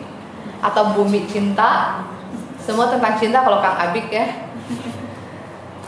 atau 0.61 0.93
bumi 0.93 1.25
cinta, 1.25 2.05
semua 2.61 2.85
tentang 2.93 3.17
cinta 3.17 3.41
kalau 3.41 3.57
Kang 3.65 3.81
Abik 3.81 4.13
ya. 4.13 4.29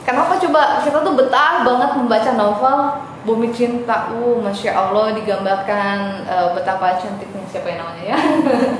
Kenapa 0.01 0.35
coba 0.41 0.81
kita 0.81 0.99
tuh 0.99 1.13
betah 1.13 1.61
banget 1.61 1.89
membaca 1.95 2.31
novel 2.33 2.77
Bumi 3.23 3.55
Cinta. 3.55 4.11
Uh, 4.11 4.43
masya 4.43 4.75
Allah 4.75 5.15
digambarkan 5.15 6.27
uh, 6.27 6.51
betapa 6.51 6.99
cantiknya 6.99 7.43
siapa 7.47 7.71
yang 7.71 7.79
namanya 7.83 8.03
ya. 8.15 8.17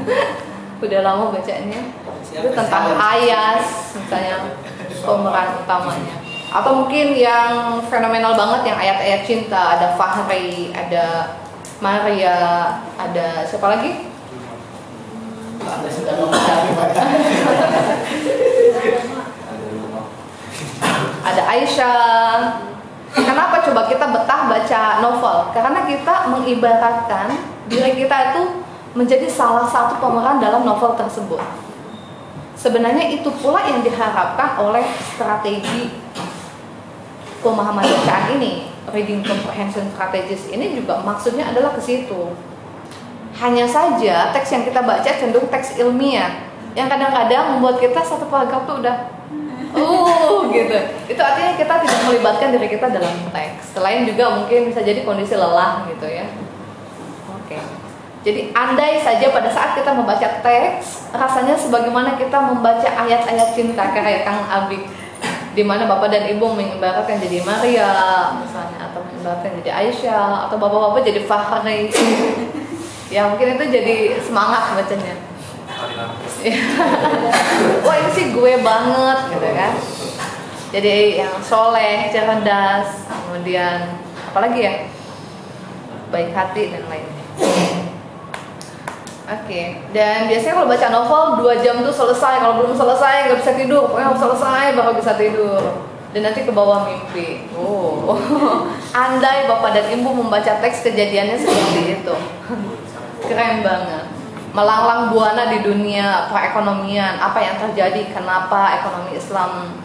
Udah 0.84 1.00
lama 1.00 1.32
bacanya. 1.32 1.80
Itu 2.28 2.50
tentang 2.52 3.00
Ayas 3.00 3.96
misalnya 3.96 4.52
pemeran 5.00 5.50
utamanya. 5.64 6.16
Atau 6.54 6.86
mungkin 6.86 7.18
yang 7.18 7.82
fenomenal 7.88 8.36
banget 8.38 8.62
yang 8.70 8.78
ayat-ayat 8.78 9.22
cinta 9.26 9.80
ada 9.80 9.98
Fahri, 9.98 10.70
ada 10.76 11.40
Maria, 11.82 12.38
ada 13.00 13.48
siapa 13.48 13.68
lagi? 13.74 14.12
Anda 15.64 15.90
sudah 15.90 16.14
mencari 16.20 16.70
Ada 21.24 21.42
Aisyah. 21.48 22.73
Kenapa 23.14 23.62
coba 23.62 23.86
kita 23.86 24.06
betah 24.10 24.42
baca 24.50 24.82
novel? 25.06 25.38
Karena 25.54 25.80
kita 25.86 26.34
mengibaratkan 26.34 27.28
diri 27.70 27.94
kita 27.94 28.34
itu 28.34 28.42
menjadi 28.98 29.30
salah 29.30 29.70
satu 29.70 30.02
pemeran 30.02 30.42
dalam 30.42 30.66
novel 30.66 30.98
tersebut. 30.98 31.42
Sebenarnya 32.58 33.10
itu 33.14 33.30
pula 33.38 33.66
yang 33.66 33.86
diharapkan 33.86 34.58
oleh 34.62 34.86
strategi 34.98 35.94
pemahaman 37.42 37.84
bacaan 37.84 38.40
ini, 38.40 38.74
reading 38.92 39.24
comprehension 39.24 39.88
strategies 39.96 40.52
ini 40.52 40.76
juga 40.76 41.00
maksudnya 41.06 41.48
adalah 41.48 41.72
ke 41.78 41.82
situ 41.82 42.36
hanya 43.40 43.66
saja 43.66 44.30
teks 44.36 44.54
yang 44.54 44.64
kita 44.68 44.84
baca 44.84 45.10
cenderung 45.10 45.48
teks 45.48 45.80
ilmiah 45.80 46.52
yang 46.78 46.86
kadang-kadang 46.86 47.58
membuat 47.58 47.80
kita 47.80 48.02
satu 48.04 48.28
paragraf 48.28 48.70
tuh 48.70 48.82
udah 48.84 49.10
uh 49.74 50.40
gitu. 50.56 50.78
Itu 51.10 51.22
artinya 51.22 51.54
kita 51.58 51.74
tidak 51.82 52.00
melibatkan 52.10 52.48
diri 52.54 52.68
kita 52.70 52.88
dalam 52.94 53.16
teks. 53.34 53.74
Selain 53.74 54.06
juga 54.06 54.38
mungkin 54.38 54.70
bisa 54.70 54.82
jadi 54.86 55.02
kondisi 55.02 55.34
lelah 55.34 55.90
gitu 55.90 56.06
ya. 56.08 56.26
Oke. 57.34 57.58
Jadi 58.24 58.56
andai 58.56 59.04
saja 59.04 59.36
pada 59.36 59.52
saat 59.52 59.76
kita 59.76 59.92
membaca 59.92 60.28
teks 60.40 61.12
rasanya 61.12 61.60
sebagaimana 61.60 62.16
kita 62.16 62.40
membaca 62.40 62.88
ayat-ayat 62.88 63.52
cinta 63.52 63.92
kayak 63.92 64.24
Kang 64.24 64.48
Abik 64.48 64.88
di 65.54 65.62
mana 65.62 65.86
bapak 65.86 66.10
dan 66.10 66.26
ibu 66.32 66.50
mengibaratkan 66.50 67.22
jadi 67.22 67.46
Maria 67.46 67.94
misalnya 68.42 68.90
atau 68.90 69.06
mengibaratkan 69.06 69.52
jadi 69.62 69.70
Aisyah 69.86 70.50
atau 70.50 70.56
bapak-bapak 70.58 71.02
jadi 71.06 71.22
Fahri. 71.28 71.90
Ya 73.14 73.30
mungkin 73.30 73.62
itu 73.62 73.70
jadi 73.70 74.18
semangat 74.26 74.74
bacanya 74.74 75.14
wah 77.86 77.96
ini 78.00 78.10
sih 78.12 78.26
gue 78.36 78.54
banget 78.60 79.20
gitu 79.32 79.50
kan 79.56 79.74
jadi 80.74 80.96
yang 81.24 81.34
soleh 81.40 82.10
cerdas 82.10 83.08
kemudian 83.08 84.02
apalagi 84.32 84.60
ya 84.66 84.74
baik 86.12 86.32
hati 86.36 86.74
dan 86.74 86.84
lainnya 86.90 87.22
Oke, 89.24 89.48
okay. 89.48 89.68
dan 89.96 90.28
biasanya 90.28 90.54
kalau 90.60 90.68
baca 90.68 90.88
novel 90.92 91.24
dua 91.40 91.54
jam 91.64 91.80
tuh 91.80 91.96
selesai. 91.96 92.44
Kalau 92.44 92.60
belum 92.60 92.76
selesai 92.76 93.32
nggak 93.32 93.40
bisa 93.40 93.56
tidur. 93.56 93.88
Pokoknya 93.88 94.12
harus 94.12 94.20
selesai 94.20 94.76
baru 94.76 94.92
bisa 95.00 95.16
tidur. 95.16 95.64
Dan 96.12 96.28
nanti 96.28 96.44
ke 96.44 96.52
bawah 96.52 96.84
mimpi. 96.84 97.48
Oh, 97.56 98.20
andai 98.94 99.48
bapak 99.48 99.80
dan 99.80 99.96
ibu 99.96 100.12
membaca 100.12 100.60
teks 100.60 100.84
kejadiannya 100.84 101.40
seperti 101.40 102.04
itu 102.04 102.16
keren 103.28 103.64
banget 103.64 104.03
melanglang 104.54 105.10
buana 105.10 105.50
di 105.50 105.66
dunia 105.66 106.30
perekonomian 106.30 107.18
apa 107.18 107.42
yang 107.42 107.58
terjadi 107.58 108.14
kenapa 108.14 108.78
ekonomi 108.78 109.18
Islam 109.18 109.82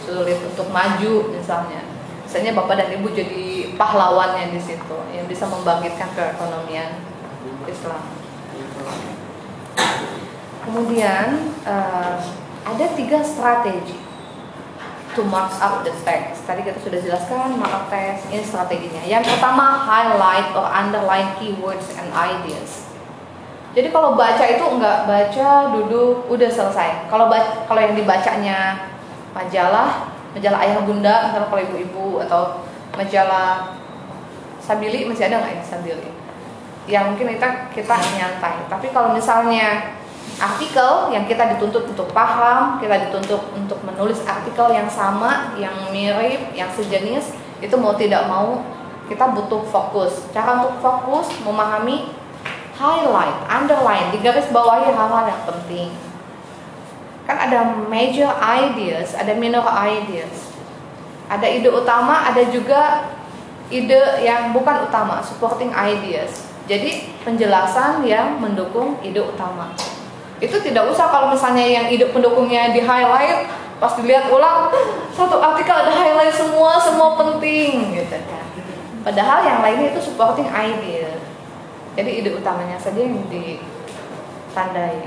sulit 0.00 0.40
untuk 0.40 0.72
maju 0.72 1.28
misalnya 1.32 1.84
misalnya 2.24 2.56
bapak 2.56 2.80
dan 2.80 2.88
ibu 2.96 3.12
jadi 3.12 3.76
pahlawannya 3.76 4.56
di 4.56 4.60
situ 4.60 4.98
yang 5.12 5.28
bisa 5.28 5.44
membangkitkan 5.44 6.16
perekonomian 6.16 6.96
Islam 7.68 8.00
kemudian 10.64 11.52
uh, 11.68 12.16
ada 12.64 12.86
tiga 12.96 13.20
strategi 13.20 14.00
to 15.14 15.22
mark 15.30 15.52
up 15.62 15.86
the 15.86 15.94
text. 16.02 16.42
Tadi 16.42 16.66
kita 16.66 16.78
sudah 16.82 16.98
jelaskan 16.98 17.54
mark 17.54 17.86
text 17.86 18.26
ini 18.34 18.42
strateginya. 18.42 19.02
Yang 19.06 19.30
pertama 19.30 19.86
highlight 19.86 20.50
or 20.58 20.66
underline 20.66 21.38
keywords 21.38 21.86
and 21.94 22.10
ideas. 22.10 22.83
Jadi 23.74 23.90
kalau 23.90 24.14
baca 24.14 24.44
itu 24.46 24.62
enggak 24.62 24.98
baca 25.02 25.48
duduk 25.74 26.30
udah 26.30 26.50
selesai. 26.50 27.10
Kalau 27.10 27.26
kalau 27.66 27.80
yang 27.82 27.98
dibacanya 27.98 28.86
majalah 29.34 30.14
majalah 30.30 30.58
ayah 30.62 30.78
bunda 30.86 31.14
misalnya 31.26 31.50
kalau 31.50 31.62
ibu-ibu 31.62 32.06
atau 32.22 32.42
majalah 32.94 33.74
Sabili 34.64 35.04
masih 35.04 35.28
ada 35.28 35.44
nggak 35.44 35.60
ya 35.60 35.62
Sabili? 35.66 36.10
Ya 36.86 37.00
mungkin 37.04 37.34
kita 37.34 37.74
kita 37.74 37.94
nyantai. 38.14 38.64
Tapi 38.70 38.94
kalau 38.94 39.12
misalnya 39.12 39.98
artikel 40.38 41.12
yang 41.12 41.26
kita 41.28 41.58
dituntut 41.58 41.90
untuk 41.90 42.08
paham, 42.14 42.80
kita 42.80 43.10
dituntut 43.10 43.42
untuk 43.58 43.78
menulis 43.84 44.22
artikel 44.24 44.72
yang 44.72 44.88
sama, 44.88 45.52
yang 45.58 45.74
mirip, 45.92 46.54
yang 46.56 46.70
sejenis, 46.72 47.36
itu 47.60 47.74
mau 47.76 47.92
tidak 47.98 48.24
mau 48.30 48.62
kita 49.10 49.36
butuh 49.36 49.62
fokus. 49.68 50.24
Cara 50.32 50.64
untuk 50.64 50.80
fokus 50.80 51.28
memahami 51.44 52.23
highlight, 52.74 53.38
underline, 53.46 54.10
digaris 54.10 54.50
bawahi 54.50 54.90
hal-hal 54.90 55.24
yang 55.30 55.42
penting. 55.46 55.88
Kan 57.24 57.40
ada 57.40 57.72
major 57.88 58.28
ideas, 58.42 59.16
ada 59.16 59.32
minor 59.32 59.64
ideas. 59.86 60.52
Ada 61.30 61.48
ide 61.48 61.72
utama, 61.72 62.28
ada 62.28 62.44
juga 62.52 63.08
ide 63.72 64.20
yang 64.20 64.52
bukan 64.52 64.84
utama, 64.84 65.24
supporting 65.24 65.72
ideas. 65.72 66.44
Jadi 66.68 67.16
penjelasan 67.24 68.04
yang 68.04 68.36
mendukung 68.40 69.00
ide 69.00 69.24
utama. 69.24 69.72
Itu 70.42 70.60
tidak 70.60 70.90
usah 70.92 71.08
kalau 71.08 71.32
misalnya 71.32 71.64
yang 71.64 71.86
ide 71.88 72.12
pendukungnya 72.12 72.76
di 72.76 72.84
highlight, 72.84 73.48
pas 73.80 73.96
dilihat 73.96 74.28
ulang 74.28 74.68
satu 75.16 75.40
artikel 75.40 75.72
ada 75.72 75.94
highlight 75.94 76.34
semua, 76.34 76.76
semua 76.76 77.16
penting 77.16 77.96
gitu 77.96 78.18
kan. 78.28 78.44
Padahal 79.04 79.44
yang 79.44 79.58
lainnya 79.60 79.96
itu 79.96 80.12
supporting 80.12 80.48
idea. 80.48 81.33
Jadi 81.94 82.10
ide 82.22 82.30
utamanya 82.34 82.74
saja 82.78 82.98
yang 82.98 83.22
ditandai. 83.30 85.06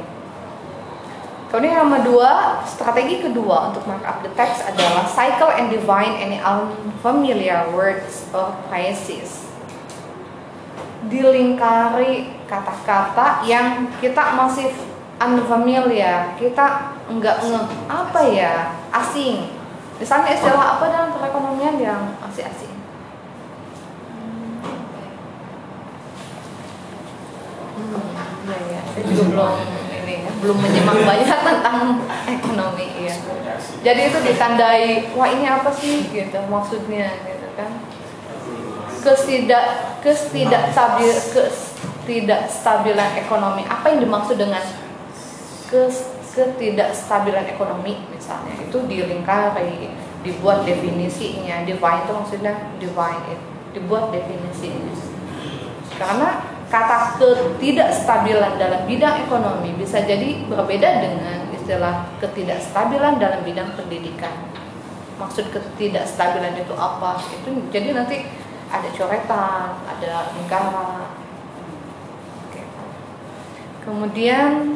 Kemudian 1.48 1.80
yang 1.80 1.92
kedua, 2.04 2.60
strategi 2.68 3.24
kedua 3.24 3.72
untuk 3.72 3.88
markup 3.88 4.20
the 4.20 4.32
text 4.36 4.68
adalah 4.68 5.08
cycle 5.08 5.48
and 5.48 5.72
define 5.72 6.20
any 6.20 6.44
unfamiliar 6.44 7.72
words 7.72 8.28
or 8.36 8.52
phrases. 8.68 9.48
Dilingkari 11.08 12.36
kata-kata 12.52 13.48
yang 13.48 13.88
kita 14.04 14.36
masih 14.36 14.76
unfamiliar, 15.24 16.36
kita 16.36 16.92
enggak 17.08 17.40
nge 17.40 17.62
apa 17.88 18.22
ya, 18.28 18.76
asing. 18.92 19.48
Misalnya 20.04 20.36
istilah 20.36 20.78
apa 20.78 20.86
dalam 20.92 21.16
perekonomian 21.16 21.80
yang 21.80 22.12
masih 22.20 22.44
asing? 22.44 22.67
Ya 28.48 28.56
ya, 28.64 28.80
saya 28.96 29.04
juga 29.12 29.24
belum 29.28 29.60
ini 29.92 30.24
ya, 30.24 30.32
belum 30.40 30.58
menyimak 30.64 31.04
banyak 31.04 31.40
tentang 31.52 32.00
ekonomi 32.24 32.88
ya. 33.04 33.12
Jadi 33.84 34.02
itu 34.08 34.20
ditandai, 34.24 35.12
wah 35.20 35.28
ini 35.28 35.44
apa 35.44 35.68
sih 35.76 36.08
gitu 36.08 36.40
maksudnya 36.48 37.12
gitu 37.28 37.44
kan? 37.60 37.84
Ketidak 39.04 40.00
ketidak 40.00 40.72
stabil 40.72 41.12
ketidakstabilan 41.12 43.20
ekonomi. 43.20 43.68
Apa 43.68 43.92
yang 43.92 44.08
dimaksud 44.08 44.40
dengan 44.40 44.64
kes, 45.68 46.08
ketidakstabilan 46.32 47.52
ekonomi 47.52 48.00
misalnya 48.16 48.64
itu 48.64 48.80
dilingkari, 48.88 49.92
dibuat 50.24 50.64
definisinya. 50.64 51.68
Define 51.68 52.08
itu 52.08 52.12
maksudnya 52.16 52.54
define 52.80 53.28
it, 53.28 53.44
dibuat 53.76 54.16
definisinya. 54.16 54.96
Karena 56.00 56.56
kata 56.68 57.16
ketidakstabilan 57.16 58.60
dalam 58.60 58.84
bidang 58.84 59.24
ekonomi 59.24 59.72
bisa 59.80 60.04
jadi 60.04 60.44
berbeda 60.52 60.90
dengan 61.00 61.48
istilah 61.56 62.12
ketidakstabilan 62.20 63.20
dalam 63.20 63.42
bidang 63.48 63.72
pendidikan. 63.80 64.52
Maksud 65.16 65.50
ketidakstabilan 65.50 66.60
itu 66.60 66.76
apa? 66.76 67.24
Itu 67.32 67.56
jadi 67.72 67.96
nanti 67.96 68.28
ada 68.68 68.88
coretan, 68.92 69.80
ada. 69.88 70.28
Oke. 72.48 72.62
Kemudian 73.88 74.76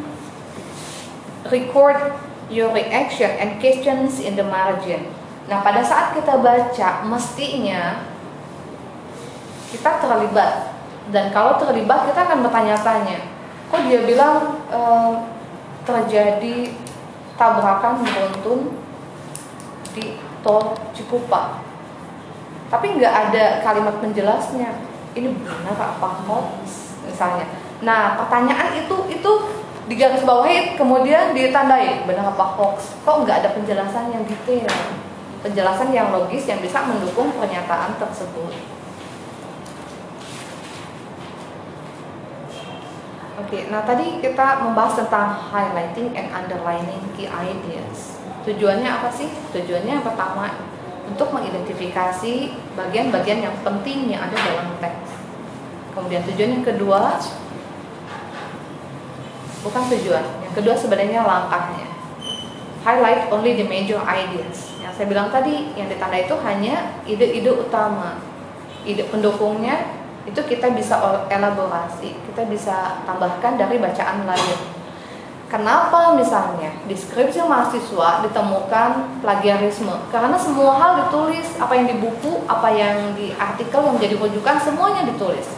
record 1.51 1.99
your 2.47 2.71
reaction 2.71 3.31
and 3.35 3.59
questions 3.59 4.23
in 4.23 4.39
the 4.39 4.47
margin. 4.47 5.11
Nah, 5.51 5.59
pada 5.59 5.83
saat 5.83 6.15
kita 6.15 6.39
baca, 6.39 6.89
mestinya 7.03 8.07
kita 9.75 9.99
terlibat 9.99 10.70
dan 11.11 11.29
kalau 11.35 11.59
terlibat 11.59 12.07
kita 12.07 12.23
akan 12.23 12.39
bertanya-tanya. 12.47 13.19
Kok 13.67 13.83
dia 13.87 13.99
bilang 14.07 14.63
e, 14.71 14.81
terjadi 15.83 16.71
tabrakan 17.35 18.03
beruntun 18.03 18.59
di 19.91 20.15
tol 20.43 20.75
Cikupa? 20.95 21.59
Tapi 22.71 22.95
nggak 22.95 23.13
ada 23.27 23.59
kalimat 23.63 23.99
penjelasnya. 23.99 24.71
Ini 25.11 25.27
benar 25.35 25.75
apa 25.75 26.23
hoax 26.23 26.95
misalnya? 27.03 27.43
Nah 27.83 28.15
pertanyaan 28.15 28.79
itu 28.79 28.95
itu 29.11 29.31
di 29.91 29.99
garis 29.99 30.23
bawahi 30.23 30.79
kemudian 30.79 31.35
ditandai 31.35 32.07
benar 32.07 32.31
apa 32.31 32.55
hoax? 32.55 32.95
Kok 33.03 33.27
nggak 33.27 33.43
ada 33.43 33.49
penjelasan 33.51 34.15
yang 34.15 34.23
detail? 34.23 34.71
Penjelasan 35.43 35.91
yang 35.91 36.15
logis 36.15 36.47
yang 36.47 36.63
bisa 36.63 36.87
mendukung 36.87 37.35
pernyataan 37.35 37.99
tersebut 37.99 38.55
Oke, 43.51 43.67
nah 43.67 43.83
tadi 43.83 44.23
kita 44.23 44.63
membahas 44.63 45.03
tentang 45.03 45.35
highlighting 45.51 46.15
and 46.15 46.31
underlining 46.31 47.03
key 47.19 47.27
ideas. 47.27 48.15
Tujuannya 48.47 48.87
apa 48.87 49.11
sih? 49.11 49.27
Tujuannya 49.51 49.99
yang 49.99 50.07
pertama 50.07 50.55
untuk 51.03 51.35
mengidentifikasi 51.35 52.55
bagian-bagian 52.79 53.43
yang 53.43 53.55
penting 53.59 54.07
yang 54.07 54.23
ada 54.23 54.39
dalam 54.39 54.71
teks. 54.79 55.19
Kemudian 55.91 56.23
tujuan 56.31 56.49
yang 56.55 56.63
kedua 56.63 57.19
bukan 59.67 59.83
tujuan, 59.99 60.25
yang 60.47 60.53
kedua 60.55 60.71
sebenarnya 60.79 61.19
langkahnya. 61.27 61.91
Highlight 62.87 63.35
only 63.35 63.59
the 63.59 63.67
major 63.67 63.99
ideas. 64.07 64.79
Yang 64.79 64.95
saya 64.95 65.07
bilang 65.11 65.27
tadi, 65.27 65.75
yang 65.75 65.91
ditanda 65.91 66.23
itu 66.23 66.39
hanya 66.47 67.03
ide-ide 67.03 67.51
utama. 67.51 68.15
Ide 68.87 69.11
pendukungnya 69.11 70.00
itu 70.21 70.41
kita 70.45 70.69
bisa 70.77 71.01
elaborasi, 71.29 72.13
kita 72.29 72.45
bisa 72.45 73.01
tambahkan 73.09 73.57
dari 73.57 73.81
bacaan 73.81 74.29
lain. 74.29 74.59
Kenapa 75.49 76.15
misalnya 76.15 76.71
di 76.87 76.95
skripsi 76.95 77.43
mahasiswa 77.43 78.23
ditemukan 78.23 79.19
plagiarisme? 79.19 79.91
Karena 80.07 80.39
semua 80.39 80.79
hal 80.79 80.91
ditulis, 81.03 81.43
apa 81.59 81.75
yang 81.75 81.91
di 81.91 81.97
buku, 81.99 82.47
apa 82.47 82.71
yang 82.71 83.11
di 83.17 83.35
artikel 83.35 83.83
yang 83.83 83.99
menjadi 83.99 84.15
rujukan 84.15 84.55
semuanya 84.63 85.03
ditulis. 85.03 85.51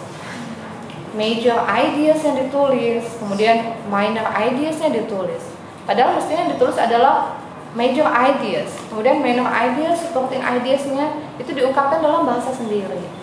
Major 1.14 1.62
ideas 1.70 2.26
yang 2.26 2.42
ditulis, 2.42 3.06
kemudian 3.22 3.78
minor 3.86 4.26
ideas 4.34 4.82
yang 4.82 4.98
ditulis. 4.98 5.54
Padahal 5.86 6.18
mestinya 6.18 6.50
yang 6.50 6.58
ditulis 6.58 6.78
adalah 6.82 7.38
major 7.78 8.10
ideas, 8.10 8.74
kemudian 8.90 9.22
minor 9.22 9.46
ideas, 9.54 10.02
supporting 10.02 10.42
ideasnya 10.42 11.22
itu 11.38 11.54
diungkapkan 11.54 12.02
dalam 12.02 12.26
bahasa 12.26 12.50
sendiri 12.50 13.23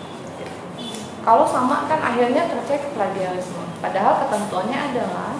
kalau 1.21 1.45
sama 1.45 1.85
kan 1.85 2.01
akhirnya 2.01 2.49
tercek 2.49 2.97
plagiarisme. 2.97 3.61
Padahal 3.77 4.25
ketentuannya 4.25 4.77
adalah 4.93 5.37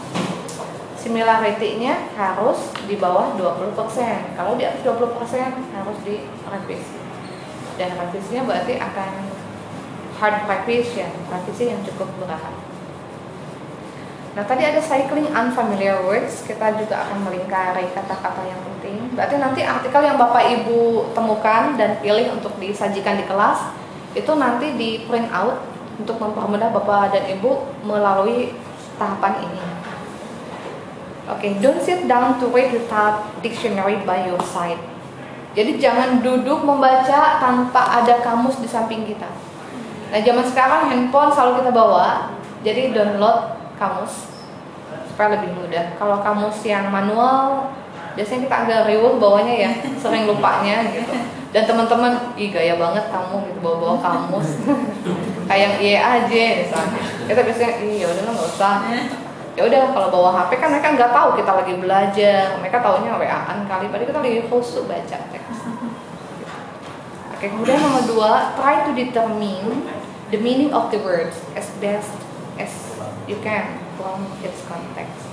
similarity-nya 1.01 2.13
harus 2.13 2.69
di 2.85 3.01
bawah 3.01 3.33
20%. 3.33 4.37
Kalau 4.37 4.53
di 4.53 4.63
atas 4.69 4.81
20% 4.85 5.73
harus 5.73 5.97
direvisi. 6.05 6.97
Dan 7.81 7.97
revisinya 7.97 8.45
berarti 8.45 8.77
akan 8.77 9.11
hard 10.21 10.37
revision, 10.45 11.09
revisi 11.33 11.73
yang 11.73 11.81
cukup 11.81 12.13
berat. 12.21 12.53
Nah 14.31 14.45
tadi 14.45 14.63
ada 14.63 14.77
cycling 14.77 15.27
unfamiliar 15.33 16.05
words, 16.05 16.45
kita 16.45 16.77
juga 16.77 17.03
akan 17.09 17.25
melingkari 17.25 17.89
kata-kata 17.91 18.45
yang 18.45 18.61
penting. 18.63 19.11
Berarti 19.17 19.35
nanti 19.41 19.65
artikel 19.65 20.01
yang 20.05 20.21
Bapak 20.21 20.45
Ibu 20.45 21.11
temukan 21.17 21.75
dan 21.75 21.97
pilih 21.99 22.37
untuk 22.37 22.53
disajikan 22.61 23.17
di 23.17 23.25
kelas, 23.25 23.73
itu 24.13 24.31
nanti 24.37 24.77
di 24.77 25.03
print 25.09 25.27
out 25.33 25.70
untuk 26.01 26.17
mempermudah 26.17 26.73
Bapak 26.73 27.13
dan 27.13 27.29
Ibu 27.37 27.85
melalui 27.85 28.57
tahapan 28.97 29.45
ini. 29.45 29.61
Oke, 31.29 31.47
okay, 31.47 31.51
don't 31.61 31.79
sit 31.79 32.09
down 32.09 32.41
to 32.41 32.49
read 32.49 32.73
without 32.73 33.29
dictionary 33.45 34.01
by 34.03 34.25
your 34.25 34.41
side. 34.41 34.81
Jadi 35.53 35.77
jangan 35.77 36.19
duduk 36.19 36.65
membaca 36.65 37.37
tanpa 37.37 38.01
ada 38.01 38.19
kamus 38.25 38.57
di 38.59 38.67
samping 38.67 39.05
kita. 39.05 39.29
Nah, 40.11 40.19
zaman 40.19 40.43
sekarang 40.43 40.91
handphone 40.91 41.31
selalu 41.31 41.63
kita 41.63 41.71
bawa, 41.71 42.35
jadi 42.65 42.91
download 42.91 43.55
kamus 43.79 44.27
supaya 45.07 45.39
lebih 45.39 45.55
mudah. 45.55 45.95
Kalau 45.95 46.19
kamus 46.19 46.59
yang 46.67 46.91
manual, 46.91 47.71
biasanya 48.15 48.47
kita 48.47 48.55
agak 48.67 48.79
riuh 48.91 49.15
bawanya 49.15 49.55
ya, 49.55 49.71
sering 50.03 50.27
lupanya 50.27 50.83
gitu. 50.91 51.15
Dan 51.51 51.67
teman-teman, 51.67 52.35
ih 52.39 52.47
gaya 52.51 52.79
banget 52.79 53.11
kamu 53.11 53.35
gitu 53.51 53.59
bawa-bawa 53.59 53.95
kamus. 53.99 54.49
kayak 55.51 55.83
iya 55.83 55.99
aja 55.99 56.43
misalnya. 56.63 57.01
Kita 57.27 57.41
biasanya 57.43 57.73
iya 57.83 58.05
udah 58.07 58.21
nggak 58.23 58.49
usah. 58.55 58.75
Ya 59.51 59.61
udah 59.67 59.81
kalau 59.91 60.07
bawa 60.07 60.29
HP 60.31 60.63
kan 60.63 60.71
mereka 60.71 60.95
nggak 60.95 61.11
tahu 61.11 61.29
kita 61.35 61.51
lagi 61.51 61.73
belajar. 61.75 62.55
Mereka 62.63 62.77
taunya 62.79 63.19
WA-an 63.19 63.67
kali. 63.67 63.91
Padahal 63.91 64.07
kita 64.07 64.19
lagi 64.23 64.41
khusus 64.47 64.87
baca 64.87 65.17
teks 65.35 65.59
oke 67.41 67.49
kemudian 67.57 67.81
nomor 67.81 68.05
dua 68.05 68.53
try 68.53 68.85
to 68.85 68.93
determine 68.93 69.89
the 70.29 70.37
meaning 70.37 70.69
of 70.77 70.93
the 70.93 71.01
words 71.01 71.41
as 71.57 71.65
best 71.81 72.13
as 72.61 72.69
you 73.25 73.33
can 73.41 73.81
from 73.97 74.29
its 74.45 74.61
context. 74.69 75.25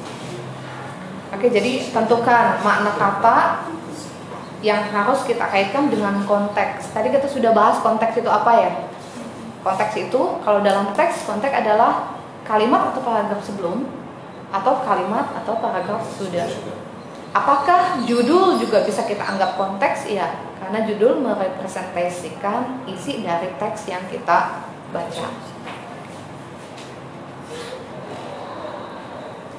Oke 1.37 1.53
jadi 1.53 1.93
tentukan 1.93 2.65
makna 2.65 2.97
kata 2.97 3.69
yang 4.65 4.89
harus 4.89 5.21
kita 5.29 5.53
kaitkan 5.53 5.93
dengan 5.93 6.25
konteks. 6.25 6.97
Tadi 6.97 7.13
kita 7.13 7.29
sudah 7.29 7.53
bahas 7.53 7.77
konteks 7.85 8.17
itu 8.17 8.31
apa 8.33 8.57
ya 8.57 8.73
konteks 9.63 9.95
itu 10.09 10.23
kalau 10.43 10.61
dalam 10.63 10.95
teks 10.95 11.27
konteks 11.27 11.55
adalah 11.55 12.15
kalimat 12.47 12.95
atau 12.95 13.01
paragraf 13.05 13.41
sebelum 13.45 13.85
atau 14.49 14.81
kalimat 14.81 15.27
atau 15.45 15.61
paragraf 15.61 16.01
sudah. 16.17 16.49
Apakah 17.37 18.01
judul 18.09 18.57
juga 18.57 18.89
bisa 18.89 19.05
kita 19.05 19.21
anggap 19.21 19.61
konteks? 19.61 20.09
Ya, 20.09 20.33
karena 20.57 20.89
judul 20.89 21.21
merepresentasikan 21.21 22.89
isi 22.89 23.21
dari 23.21 23.53
teks 23.61 23.93
yang 23.93 24.01
kita 24.09 24.65
baca. 24.89 25.29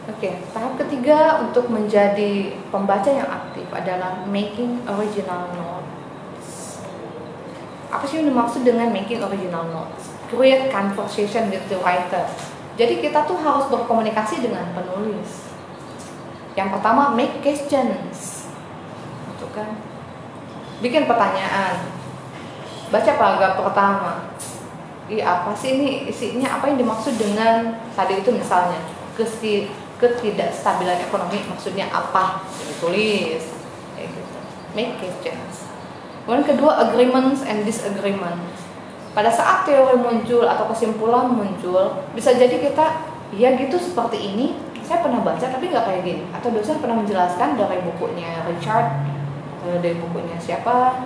Oke, 0.09 0.41
tahap 0.49 0.73
ketiga 0.81 1.37
untuk 1.45 1.69
menjadi 1.69 2.57
pembaca 2.73 3.05
yang 3.13 3.29
aktif 3.29 3.69
adalah 3.69 4.25
making 4.25 4.81
original 4.89 5.53
notes. 5.53 5.88
Apa 7.89 8.05
sih 8.05 8.21
yang 8.21 8.29
dimaksud 8.29 8.61
dengan 8.61 8.93
making 8.93 9.21
original 9.21 9.65
notes? 9.73 10.13
Create 10.29 10.69
conversation 10.69 11.49
with 11.49 11.65
the 11.73 11.77
writer 11.81 12.25
jadi 12.79 13.03
kita 13.03 13.27
tuh 13.27 13.35
harus 13.43 13.67
berkomunikasi 13.67 14.39
dengan 14.39 14.71
penulis. 14.71 15.51
Yang 16.55 16.79
pertama 16.79 17.11
make 17.11 17.43
questions. 17.43 18.47
Itu 19.35 19.51
kan. 19.51 19.75
Bikin 20.79 21.03
pertanyaan. 21.03 21.83
Baca 22.87 23.11
paragraf 23.19 23.59
pertama. 23.59 24.31
Iya 25.11 25.25
apa 25.27 25.51
sih 25.59 25.75
ini 25.75 26.07
isinya 26.07 26.55
apa 26.55 26.71
yang 26.71 26.79
dimaksud 26.79 27.19
dengan 27.19 27.75
tadi 27.97 28.23
itu 28.23 28.31
misalnya 28.31 28.79
ketidakstabilan 29.99 31.03
ekonomi 31.03 31.43
maksudnya 31.49 31.91
apa 31.91 32.45
ditulis 32.71 33.43
kayak 33.97 34.07
gitu 34.15 34.37
make 34.77 34.95
questions 34.95 35.68
kemudian 36.29 36.45
kedua 36.45 36.77
agreements 36.85 37.41
and 37.41 37.65
disagreements. 37.65 38.69
Pada 39.17 39.33
saat 39.33 39.65
teori 39.65 39.97
muncul 39.97 40.45
atau 40.45 40.69
kesimpulan 40.69 41.33
muncul 41.33 42.05
bisa 42.13 42.37
jadi 42.37 42.61
kita 42.61 43.01
ya 43.33 43.57
gitu 43.57 43.81
seperti 43.81 44.21
ini 44.21 44.53
saya 44.85 45.01
pernah 45.01 45.25
baca 45.25 45.41
tapi 45.41 45.73
nggak 45.73 45.89
kayak 45.89 46.05
gini. 46.05 46.23
Atau 46.29 46.53
dosen 46.53 46.77
pernah 46.77 47.01
menjelaskan 47.01 47.57
dari 47.57 47.81
bukunya 47.81 48.45
Richard 48.45 48.93
atau 49.57 49.81
dari 49.81 49.97
bukunya 49.97 50.37
siapa 50.37 51.01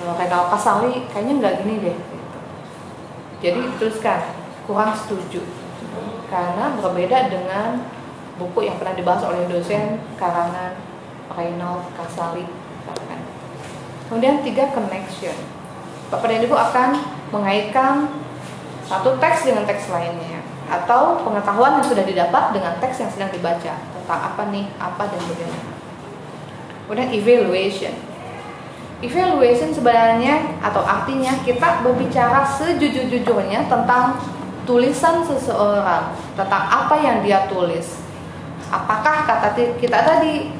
Renal 0.00 0.44
Kasali 0.48 1.04
kayaknya 1.12 1.34
nggak 1.44 1.54
gini 1.60 1.74
deh 1.84 1.96
gitu. 1.96 2.38
jadi 3.44 3.60
tuliskan 3.76 4.20
kurang 4.64 4.96
setuju 4.96 5.44
karena 6.32 6.72
berbeda 6.80 7.28
dengan 7.28 7.84
buku 8.40 8.64
yang 8.64 8.80
pernah 8.80 8.96
dibahas 8.96 9.22
oleh 9.28 9.44
dosen 9.44 10.00
karangan 10.16 10.72
Renal 11.36 11.84
Kasali 11.94 12.59
kemudian 14.10 14.42
tiga 14.42 14.74
connection 14.74 15.38
Bapak 16.10 16.26
dan 16.26 16.42
Ibu 16.42 16.56
akan 16.58 16.90
mengaitkan 17.30 18.10
satu 18.90 19.14
teks 19.22 19.46
dengan 19.46 19.62
teks 19.62 19.86
lainnya 19.86 20.42
atau 20.66 21.22
pengetahuan 21.22 21.78
yang 21.78 21.86
sudah 21.86 22.02
didapat 22.02 22.50
dengan 22.50 22.74
teks 22.82 22.98
yang 22.98 23.10
sedang 23.14 23.30
dibaca 23.30 23.78
tentang 23.78 24.20
apa 24.34 24.42
nih, 24.50 24.66
apa 24.82 25.02
dan 25.06 25.22
bagaimana. 25.22 25.70
Kemudian 26.86 27.08
evaluation. 27.14 27.94
Evaluation 28.98 29.70
sebenarnya 29.70 30.58
atau 30.58 30.82
artinya 30.82 31.30
kita 31.46 31.86
berbicara 31.86 32.42
sejujur-jujurnya 32.58 33.70
tentang 33.70 34.18
tulisan 34.66 35.22
seseorang, 35.22 36.10
tentang 36.34 36.62
apa 36.66 36.94
yang 36.98 37.22
dia 37.22 37.46
tulis. 37.46 38.02
Apakah 38.70 39.26
kata 39.26 39.54
kita 39.78 39.98
tadi 40.02 40.50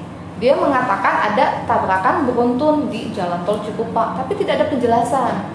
dia 0.41 0.57
mengatakan 0.57 1.31
ada 1.31 1.69
tabrakan 1.69 2.25
beruntun 2.25 2.89
di 2.89 3.13
jalan 3.13 3.45
tol 3.45 3.61
Cikupa, 3.61 4.17
tapi 4.17 4.41
tidak 4.41 4.57
ada 4.57 4.67
penjelasan. 4.73 5.53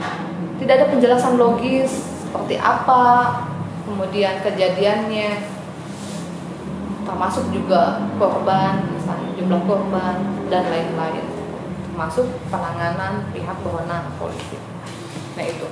Tidak 0.62 0.74
ada 0.78 0.88
penjelasan 0.94 1.42
logis 1.42 1.90
seperti 2.22 2.62
apa, 2.62 3.44
kemudian 3.90 4.46
kejadiannya, 4.46 5.42
termasuk 7.02 7.50
juga 7.50 8.06
korban, 8.22 8.86
misalnya 8.94 9.30
jumlah 9.34 9.62
korban 9.66 10.16
dan 10.54 10.64
lain-lain, 10.70 11.26
termasuk 11.90 12.30
penanganan 12.54 13.26
pihak 13.34 13.58
berwenang 13.66 14.14
polisi. 14.22 14.62
Nah 15.34 15.46
itu. 15.50 15.68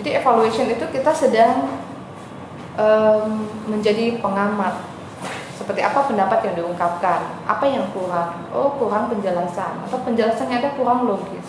Jadi 0.00 0.10
evaluation 0.16 0.68
itu 0.72 0.84
kita 0.96 1.12
sedang 1.12 1.76
um, 2.80 3.48
menjadi 3.68 4.16
pengamat 4.20 4.95
seperti 5.66 5.82
apa 5.82 6.06
pendapat 6.06 6.46
yang 6.46 6.62
diungkapkan, 6.62 7.42
apa 7.42 7.66
yang 7.66 7.90
kurang, 7.90 8.46
oh 8.54 8.78
kurang 8.78 9.10
penjelasan, 9.10 9.82
atau 9.82 9.98
penjelasannya 10.06 10.62
ada 10.62 10.70
kurang 10.78 11.10
logis, 11.10 11.42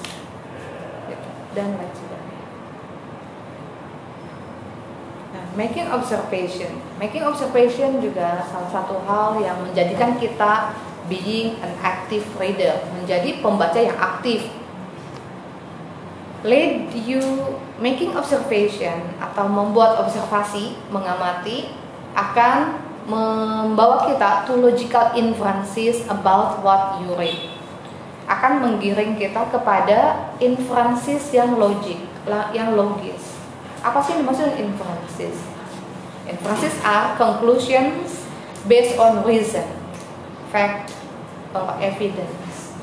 gitu. 1.05 1.29
dan 1.53 1.77
lain 1.77 1.93
sebagainya. 1.93 2.45
Nah, 5.37 5.45
making 5.53 5.93
observation, 5.93 6.81
making 6.97 7.21
observation 7.29 8.01
juga 8.01 8.41
salah 8.49 8.73
satu 8.73 9.05
hal 9.05 9.37
yang 9.37 9.61
menjadikan 9.61 10.17
kita 10.17 10.73
being 11.05 11.61
an 11.61 11.77
active 11.85 12.25
reader, 12.41 12.73
menjadi 12.97 13.37
pembaca 13.37 13.77
yang 13.77 14.01
aktif. 14.01 14.49
Lead 16.41 16.89
you 17.05 17.21
making 17.77 18.17
observation 18.17 18.97
atau 19.21 19.45
membuat 19.45 20.01
observasi, 20.01 20.73
mengamati 20.89 21.69
akan 22.17 22.86
membawa 23.07 24.03
kita 24.03 24.43
to 24.43 24.59
logical 24.59 25.15
inferences 25.15 26.03
about 26.11 26.59
what 26.59 26.99
you 26.99 27.15
read. 27.15 27.39
Akan 28.27 28.59
menggiring 28.59 29.15
kita 29.15 29.47
kepada 29.47 30.27
inferences 30.43 31.31
yang 31.31 31.55
logik 31.55 31.95
yang 32.51 32.75
logis. 32.75 33.39
Apa 33.79 34.03
sih 34.03 34.19
yang 34.19 34.27
dimaksud 34.27 34.59
inferences? 34.59 35.39
Inferences 36.27 36.75
are 36.83 37.15
conclusions 37.15 38.27
based 38.67 38.99
on 38.99 39.23
reason 39.23 39.63
fact 40.51 40.91
or 41.55 41.79
evidence. 41.79 42.75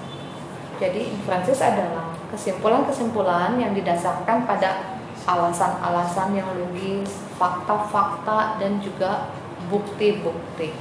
Jadi 0.80 1.12
inferences 1.12 1.60
adalah 1.60 2.16
kesimpulan-kesimpulan 2.32 3.60
yang 3.60 3.76
didasarkan 3.76 4.48
pada 4.48 4.96
alasan-alasan 5.28 6.36
yang 6.36 6.48
logis 6.56 7.08
fakta-fakta 7.36 8.60
dan 8.60 8.80
juga 8.80 9.28
bukti-bukti. 9.68 10.74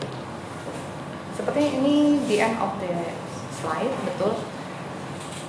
Seperti 1.34 1.82
ini 1.82 2.22
di 2.30 2.38
end 2.38 2.62
of 2.62 2.78
the 2.78 2.94
slide, 3.52 3.94
betul. 4.06 4.38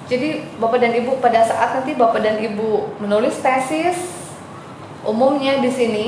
Jadi 0.05 0.45
Bapak 0.61 0.85
dan 0.85 0.93
Ibu 0.93 1.17
pada 1.21 1.41
saat 1.45 1.81
nanti 1.81 1.97
Bapak 1.97 2.21
dan 2.21 2.37
Ibu 2.37 3.01
menulis 3.01 3.41
tesis, 3.41 3.97
umumnya 5.01 5.65
di 5.65 5.73
sini 5.73 6.07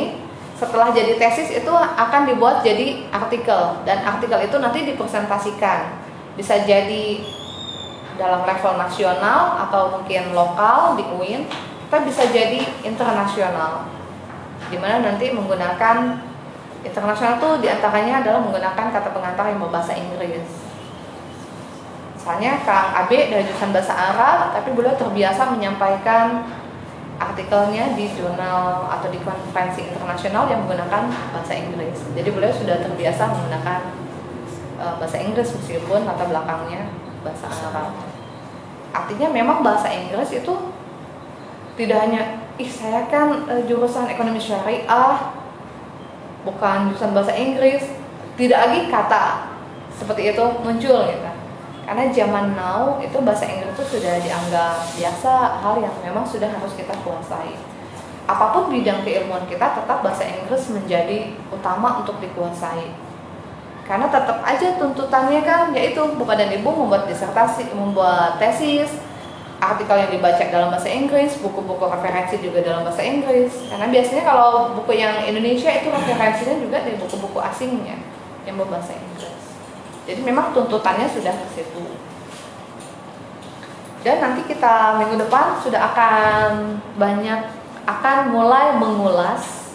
setelah 0.56 0.92
jadi 0.92 1.20
tesis 1.20 1.52
itu 1.52 1.72
akan 1.72 2.24
dibuat 2.28 2.64
jadi 2.64 3.08
artikel 3.12 3.84
dan 3.84 4.04
artikel 4.04 4.40
itu 4.40 4.56
nanti 4.56 4.84
dipresentasikan. 4.88 6.00
Bisa 6.36 6.64
jadi 6.64 7.20
dalam 8.16 8.44
level 8.48 8.80
nasional 8.80 9.60
atau 9.68 10.00
mungkin 10.00 10.32
lokal 10.32 10.96
di 10.96 11.04
UIN, 11.16 11.44
atau 11.88 12.00
bisa 12.04 12.24
jadi 12.28 12.64
internasional. 12.84 13.88
Di 14.72 14.76
mana 14.80 15.04
nanti 15.04 15.30
menggunakan 15.32 16.25
Internasional 16.86 17.42
tuh 17.42 17.58
di 17.58 17.66
antaranya 17.66 18.22
adalah 18.22 18.40
menggunakan 18.46 18.86
kata 18.94 19.10
pengantar 19.10 19.50
yang 19.50 19.58
berbahasa 19.58 19.98
Inggris. 19.98 20.46
Misalnya 22.14 22.62
Kang 22.62 22.94
Abe 22.94 23.26
dari 23.26 23.42
jurusan 23.42 23.74
bahasa 23.74 23.94
Arab, 23.94 24.54
tapi 24.54 24.70
beliau 24.70 24.94
terbiasa 24.94 25.50
menyampaikan 25.50 26.46
artikelnya 27.16 27.96
di 27.96 28.12
jurnal 28.14 28.86
atau 28.92 29.08
di 29.08 29.18
konferensi 29.24 29.88
internasional 29.88 30.46
yang 30.46 30.62
menggunakan 30.62 31.10
bahasa 31.34 31.54
Inggris. 31.58 31.98
Jadi 32.14 32.28
beliau 32.30 32.52
sudah 32.54 32.76
terbiasa 32.82 33.34
menggunakan 33.34 33.80
uh, 34.78 34.94
bahasa 35.00 35.16
Inggris 35.18 35.48
meskipun 35.58 36.06
latar 36.06 36.28
belakangnya 36.28 36.86
bahasa 37.24 37.48
Arab. 37.50 37.90
Artinya 38.92 39.28
memang 39.32 39.64
bahasa 39.64 39.90
Inggris 39.90 40.30
itu 40.30 40.54
tidak 41.76 41.98
hanya 42.08 42.22
ih 42.56 42.68
saya 42.68 43.08
kan 43.08 43.48
uh, 43.48 43.62
jurusan 43.64 44.08
ekonomi 44.08 44.40
syariah 44.40 45.45
bukan 46.46 46.94
jurusan 46.94 47.10
bahasa 47.10 47.34
Inggris 47.34 47.82
tidak 48.38 48.58
lagi 48.62 48.80
kata 48.86 49.24
seperti 49.98 50.30
itu 50.30 50.44
muncul 50.62 51.02
gitu. 51.10 51.30
Karena 51.86 52.10
zaman 52.10 52.54
now 52.58 52.98
itu 53.02 53.18
bahasa 53.22 53.46
Inggris 53.46 53.74
itu 53.74 53.98
sudah 53.98 54.18
dianggap 54.22 54.86
biasa 54.94 55.32
hal 55.62 55.74
yang 55.82 55.94
memang 56.02 56.22
sudah 56.22 56.46
harus 56.46 56.74
kita 56.78 56.94
kuasai. 57.02 57.58
Apa 58.26 58.50
pun 58.50 58.74
bidang 58.74 59.06
keilmuan 59.06 59.46
kita 59.46 59.82
tetap 59.82 60.02
bahasa 60.02 60.26
Inggris 60.26 60.66
menjadi 60.70 61.34
utama 61.50 62.02
untuk 62.02 62.18
dikuasai. 62.18 62.90
Karena 63.86 64.10
tetap 64.10 64.42
aja 64.42 64.74
tuntutannya 64.82 65.46
kan 65.46 65.70
yaitu 65.70 66.02
bapak 66.18 66.42
dan 66.42 66.50
ibu 66.50 66.74
membuat 66.74 67.06
disertasi 67.06 67.70
membuat 67.70 68.42
tesis 68.42 68.90
artikel 69.56 69.96
yang 69.96 70.10
dibaca 70.12 70.44
dalam 70.52 70.68
bahasa 70.68 70.88
Inggris 70.92 71.40
buku-buku 71.40 71.84
referensi 71.88 72.36
juga 72.44 72.60
dalam 72.60 72.84
bahasa 72.84 73.00
Inggris. 73.00 73.52
Karena 73.72 73.88
biasanya 73.88 74.22
kalau 74.28 74.76
buku 74.76 74.92
yang 74.96 75.24
Indonesia 75.24 75.70
itu 75.72 75.88
referensinya 75.88 76.56
juga 76.60 76.84
dari 76.84 76.96
buku-buku 77.00 77.38
asingnya 77.40 77.96
yang 78.44 78.60
berbahasa 78.60 78.92
Inggris. 78.94 79.42
Jadi 80.06 80.20
memang 80.22 80.52
tuntutannya 80.52 81.08
sudah 81.08 81.34
ke 81.34 81.46
situ. 81.56 81.84
Dan 84.06 84.22
nanti 84.22 84.46
kita 84.46 85.02
minggu 85.02 85.18
depan 85.18 85.58
sudah 85.58 85.82
akan 85.90 86.78
banyak 86.94 87.50
akan 87.86 88.30
mulai 88.30 88.78
mengulas 88.78 89.74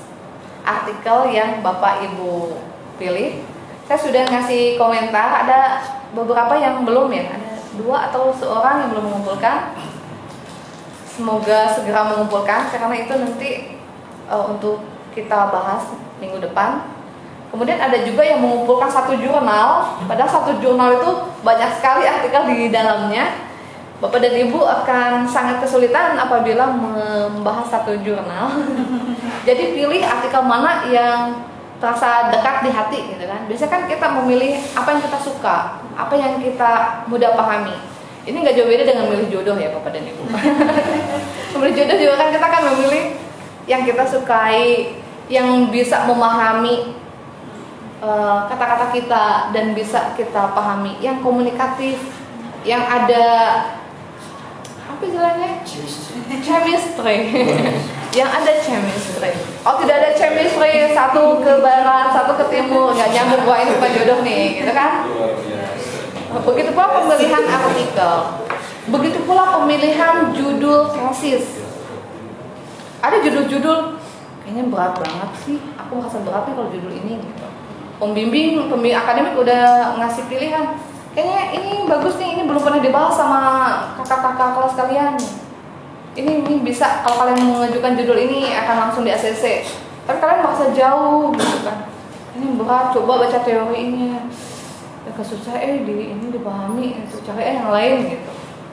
artikel 0.64 1.32
yang 1.36 1.60
Bapak 1.60 2.00
Ibu 2.06 2.56
pilih. 2.96 3.44
Saya 3.92 4.00
sudah 4.00 4.24
ngasih 4.24 4.80
komentar, 4.80 5.44
ada 5.44 5.84
beberapa 6.16 6.56
yang 6.56 6.88
belum 6.88 7.12
ya, 7.12 7.28
ada 7.28 7.51
dua 7.80 8.12
atau 8.12 8.34
seorang 8.36 8.86
yang 8.86 8.90
belum 8.96 9.06
mengumpulkan. 9.08 9.76
Semoga 11.12 11.72
segera 11.76 12.08
mengumpulkan 12.08 12.72
karena 12.72 12.96
itu 12.96 13.14
nanti 13.14 13.52
uh, 14.32 14.52
untuk 14.52 14.82
kita 15.12 15.52
bahas 15.52 15.92
minggu 16.24 16.40
depan. 16.40 16.88
Kemudian 17.52 17.84
ada 17.84 18.00
juga 18.08 18.24
yang 18.24 18.40
mengumpulkan 18.40 18.88
satu 18.88 19.20
jurnal, 19.20 20.00
padahal 20.08 20.32
satu 20.32 20.56
jurnal 20.64 21.04
itu 21.04 21.12
banyak 21.44 21.68
sekali 21.76 22.08
artikel 22.08 22.48
di 22.48 22.72
dalamnya. 22.72 23.52
Bapak 24.00 24.18
dan 24.18 24.34
Ibu 24.34 24.66
akan 24.66 25.30
sangat 25.30 25.62
kesulitan 25.62 26.18
apabila 26.18 26.74
membahas 26.74 27.68
satu 27.70 28.00
jurnal. 28.02 28.50
Jadi 29.48 29.78
pilih 29.78 30.02
artikel 30.02 30.42
mana 30.42 30.90
yang 30.90 31.51
terasa 31.82 32.30
dekat 32.30 32.62
di 32.62 32.70
hati 32.70 33.00
gitu 33.10 33.26
kan. 33.26 33.50
Biasanya 33.50 33.72
kan 33.74 33.82
kita 33.90 34.08
memilih 34.22 34.54
apa 34.78 34.90
yang 34.94 35.02
kita 35.02 35.20
suka, 35.20 35.58
apa 35.98 36.14
yang 36.14 36.38
kita 36.38 37.04
mudah 37.10 37.34
pahami. 37.34 37.74
Ini 38.22 38.38
nggak 38.38 38.54
jauh 38.54 38.70
beda 38.70 38.86
dengan 38.86 39.10
memilih 39.10 39.28
jodoh 39.34 39.58
ya 39.58 39.74
Bapak 39.74 39.98
dan 39.98 40.06
Ibu. 40.06 40.24
memilih 41.58 41.74
jodoh 41.74 41.98
juga 41.98 42.14
kan 42.22 42.30
kita 42.30 42.48
kan 42.48 42.62
memilih 42.70 43.04
yang 43.66 43.82
kita 43.82 44.06
sukai, 44.06 44.94
yang 45.26 45.74
bisa 45.74 46.06
memahami 46.06 46.94
eh, 48.02 48.40
kata-kata 48.46 48.86
uh, 48.90 48.92
kita 48.94 49.26
dan 49.50 49.74
bisa 49.74 50.14
kita 50.14 50.54
pahami, 50.54 51.02
yang 51.02 51.26
komunikatif, 51.26 51.98
yang 52.62 52.86
ada 52.86 53.26
apa 55.02 55.10
istilahnya? 55.10 55.50
Chemistry. 56.46 57.18
Yang 58.14 58.30
ada 58.38 58.54
chemistry. 58.62 59.34
Oh 59.66 59.82
tidak 59.82 59.96
ada 59.98 60.10
chemistry 60.14 60.94
satu 60.94 61.42
ke 61.42 61.58
barat 61.58 62.14
satu 62.14 62.38
ke 62.38 62.46
timur. 62.54 62.94
Nggak 62.94 63.10
nyambung 63.10 63.50
wah 63.50 63.58
ini 63.66 63.74
bukan 63.82 63.92
jodoh 63.98 64.20
nih 64.22 64.62
gitu 64.62 64.72
kan? 64.78 65.10
Begitu 66.46 66.70
pula 66.78 66.88
pemilihan 67.02 67.44
artikel. 67.50 68.14
Begitu 68.94 69.20
pula 69.26 69.44
pemilihan 69.58 70.30
judul 70.38 70.94
tesis. 70.94 71.66
Ada 73.02 73.26
judul-judul 73.26 73.98
kayaknya 74.46 74.64
berat 74.70 75.02
banget 75.02 75.32
sih. 75.42 75.58
Aku 75.82 75.98
merasa 75.98 76.22
berat 76.22 76.46
nih 76.46 76.54
kalau 76.54 76.70
judul 76.70 76.94
ini 76.94 77.14
gitu. 77.26 77.48
Pembimbing 77.98 78.70
pembimbing 78.70 78.98
akademik 78.98 79.34
udah 79.34 79.98
ngasih 79.98 80.30
pilihan 80.30 80.78
kayaknya 81.12 81.42
ini 81.60 81.72
bagus 81.88 82.16
nih 82.16 82.40
ini 82.40 82.42
belum 82.48 82.62
pernah 82.64 82.82
dibahas 82.82 83.16
sama 83.16 83.42
kakak-kakak 84.00 84.50
kelas 84.56 84.74
kalian. 84.80 85.16
Ini, 86.12 86.44
ini 86.44 86.60
bisa 86.60 87.04
kalau 87.08 87.24
kalian 87.24 87.56
mengajukan 87.56 87.96
judul 87.96 88.20
ini 88.20 88.52
akan 88.52 88.76
langsung 88.88 89.08
di 89.08 89.16
ACC 89.16 89.64
tapi 90.12 90.18
kalian 90.18 90.44
merasa 90.44 90.66
jauh 90.76 91.32
gitu 91.32 91.58
kan. 91.64 91.88
Ini 92.36 92.46
berat 92.58 92.92
coba 92.96 93.22
baca 93.22 93.40
teorinya. 93.44 94.28
Ya 95.02 95.12
susah 95.18 95.56
eh 95.58 95.88
di 95.88 96.14
ini 96.14 96.26
dipahami 96.34 97.06
itu 97.06 97.18
cari 97.24 97.42
eh 97.42 97.56
yang 97.58 97.72
lain 97.72 98.12
gitu. 98.12 98.32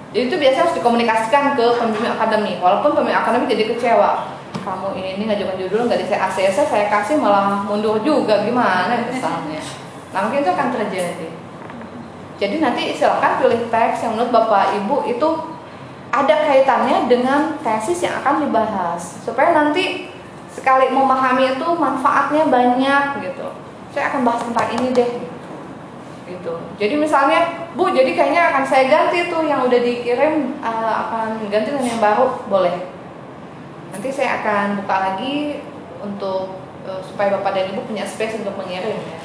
Jadi 0.09 0.25
itu 0.33 0.37
biasanya 0.41 0.63
harus 0.65 0.75
dikomunikasikan 0.81 1.43
ke 1.55 1.65
pembimbing 1.77 2.11
akademi. 2.11 2.53
Walaupun 2.59 2.91
pembimbing 2.97 3.19
akademi 3.23 3.45
jadi 3.47 3.65
kecewa. 3.71 4.35
Kamu 4.59 4.97
ini, 4.97 5.17
ini 5.17 5.23
ngajukan 5.29 5.57
judul 5.57 5.81
nggak 5.89 6.01
di 6.03 6.07
ACC 6.13 6.59
saya 6.67 6.87
kasih 6.91 7.21
malah 7.21 7.65
mundur 7.65 8.01
juga. 8.03 8.43
Gimana 8.43 9.07
misalnya 9.07 9.63
nah 10.09 10.25
mungkin 10.25 10.41
itu 10.41 10.49
akan 10.49 10.69
terjadi 10.73 11.29
jadi 12.39 12.63
nanti 12.63 12.95
silakan 12.95 13.43
pilih 13.43 13.67
teks 13.67 14.07
yang 14.07 14.15
menurut 14.15 14.31
Bapak 14.31 14.79
Ibu 14.79 15.11
itu 15.11 15.29
ada 16.15 16.35
kaitannya 16.47 17.11
dengan 17.11 17.59
tesis 17.61 18.01
yang 18.07 18.23
akan 18.23 18.47
dibahas 18.47 19.21
supaya 19.27 19.53
nanti 19.53 20.09
sekali 20.55 20.89
memahami 20.95 21.59
itu 21.59 21.69
manfaatnya 21.75 22.47
banyak 22.47 23.27
gitu. 23.27 23.47
Saya 23.91 24.15
akan 24.15 24.23
bahas 24.23 24.43
tentang 24.47 24.69
ini 24.79 24.95
deh 24.95 25.11
gitu. 26.29 26.55
Jadi 26.77 26.95
misalnya, 27.01 27.69
Bu, 27.73 27.89
jadi 27.91 28.13
kayaknya 28.13 28.53
akan 28.53 28.65
saya 28.69 28.85
ganti 28.87 29.33
tuh 29.33 29.49
yang 29.49 29.65
udah 29.65 29.81
dikirim 29.81 30.61
uh, 30.61 30.95
akan 31.09 31.49
ganti 31.49 31.73
dengan 31.73 31.89
yang 31.89 32.03
baru, 32.03 32.27
boleh. 32.47 32.77
Nanti 33.97 34.09
saya 34.13 34.45
akan 34.45 34.85
buka 34.85 34.97
lagi 35.01 35.65
untuk 36.05 36.61
uh, 36.85 37.01
supaya 37.01 37.33
Bapak 37.41 37.57
dan 37.57 37.73
Ibu 37.73 37.89
punya 37.89 38.05
space 38.05 38.45
untuk 38.45 38.55
mengirim 38.61 38.95
ya. 38.95 39.18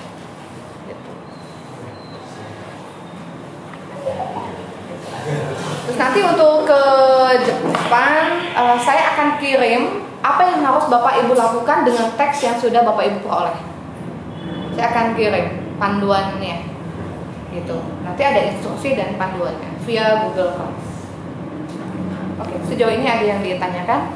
Nanti 5.94 6.20
untuk 6.26 6.66
ke 6.66 6.84
depan 7.46 8.42
uh, 8.58 8.78
saya 8.82 9.14
akan 9.14 9.38
kirim 9.38 10.02
apa 10.24 10.42
yang 10.42 10.66
harus 10.66 10.88
Bapak 10.90 11.22
Ibu 11.22 11.38
lakukan 11.38 11.86
dengan 11.86 12.08
teks 12.18 12.42
yang 12.42 12.58
sudah 12.58 12.82
Bapak 12.82 13.04
Ibu 13.12 13.18
peroleh. 13.28 13.58
Saya 14.74 14.88
akan 14.90 15.06
kirim 15.14 15.48
panduannya. 15.78 16.66
Gitu. 17.54 17.78
Nanti 18.02 18.22
ada 18.26 18.42
instruksi 18.50 18.98
dan 18.98 19.14
panduannya 19.22 19.78
via 19.86 20.26
Google 20.26 20.58
Class. 20.58 20.86
Oke, 22.42 22.56
sejauh 22.66 22.90
ini 22.90 23.06
ada 23.06 23.26
yang 23.30 23.46
ditanyakan? 23.46 24.10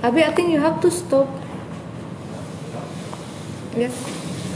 Abi, 0.00 0.22
I 0.24 0.32
think 0.32 0.54
you 0.54 0.62
have 0.62 0.80
to 0.80 0.88
stop. 0.88 1.28
Yes. 3.76 4.25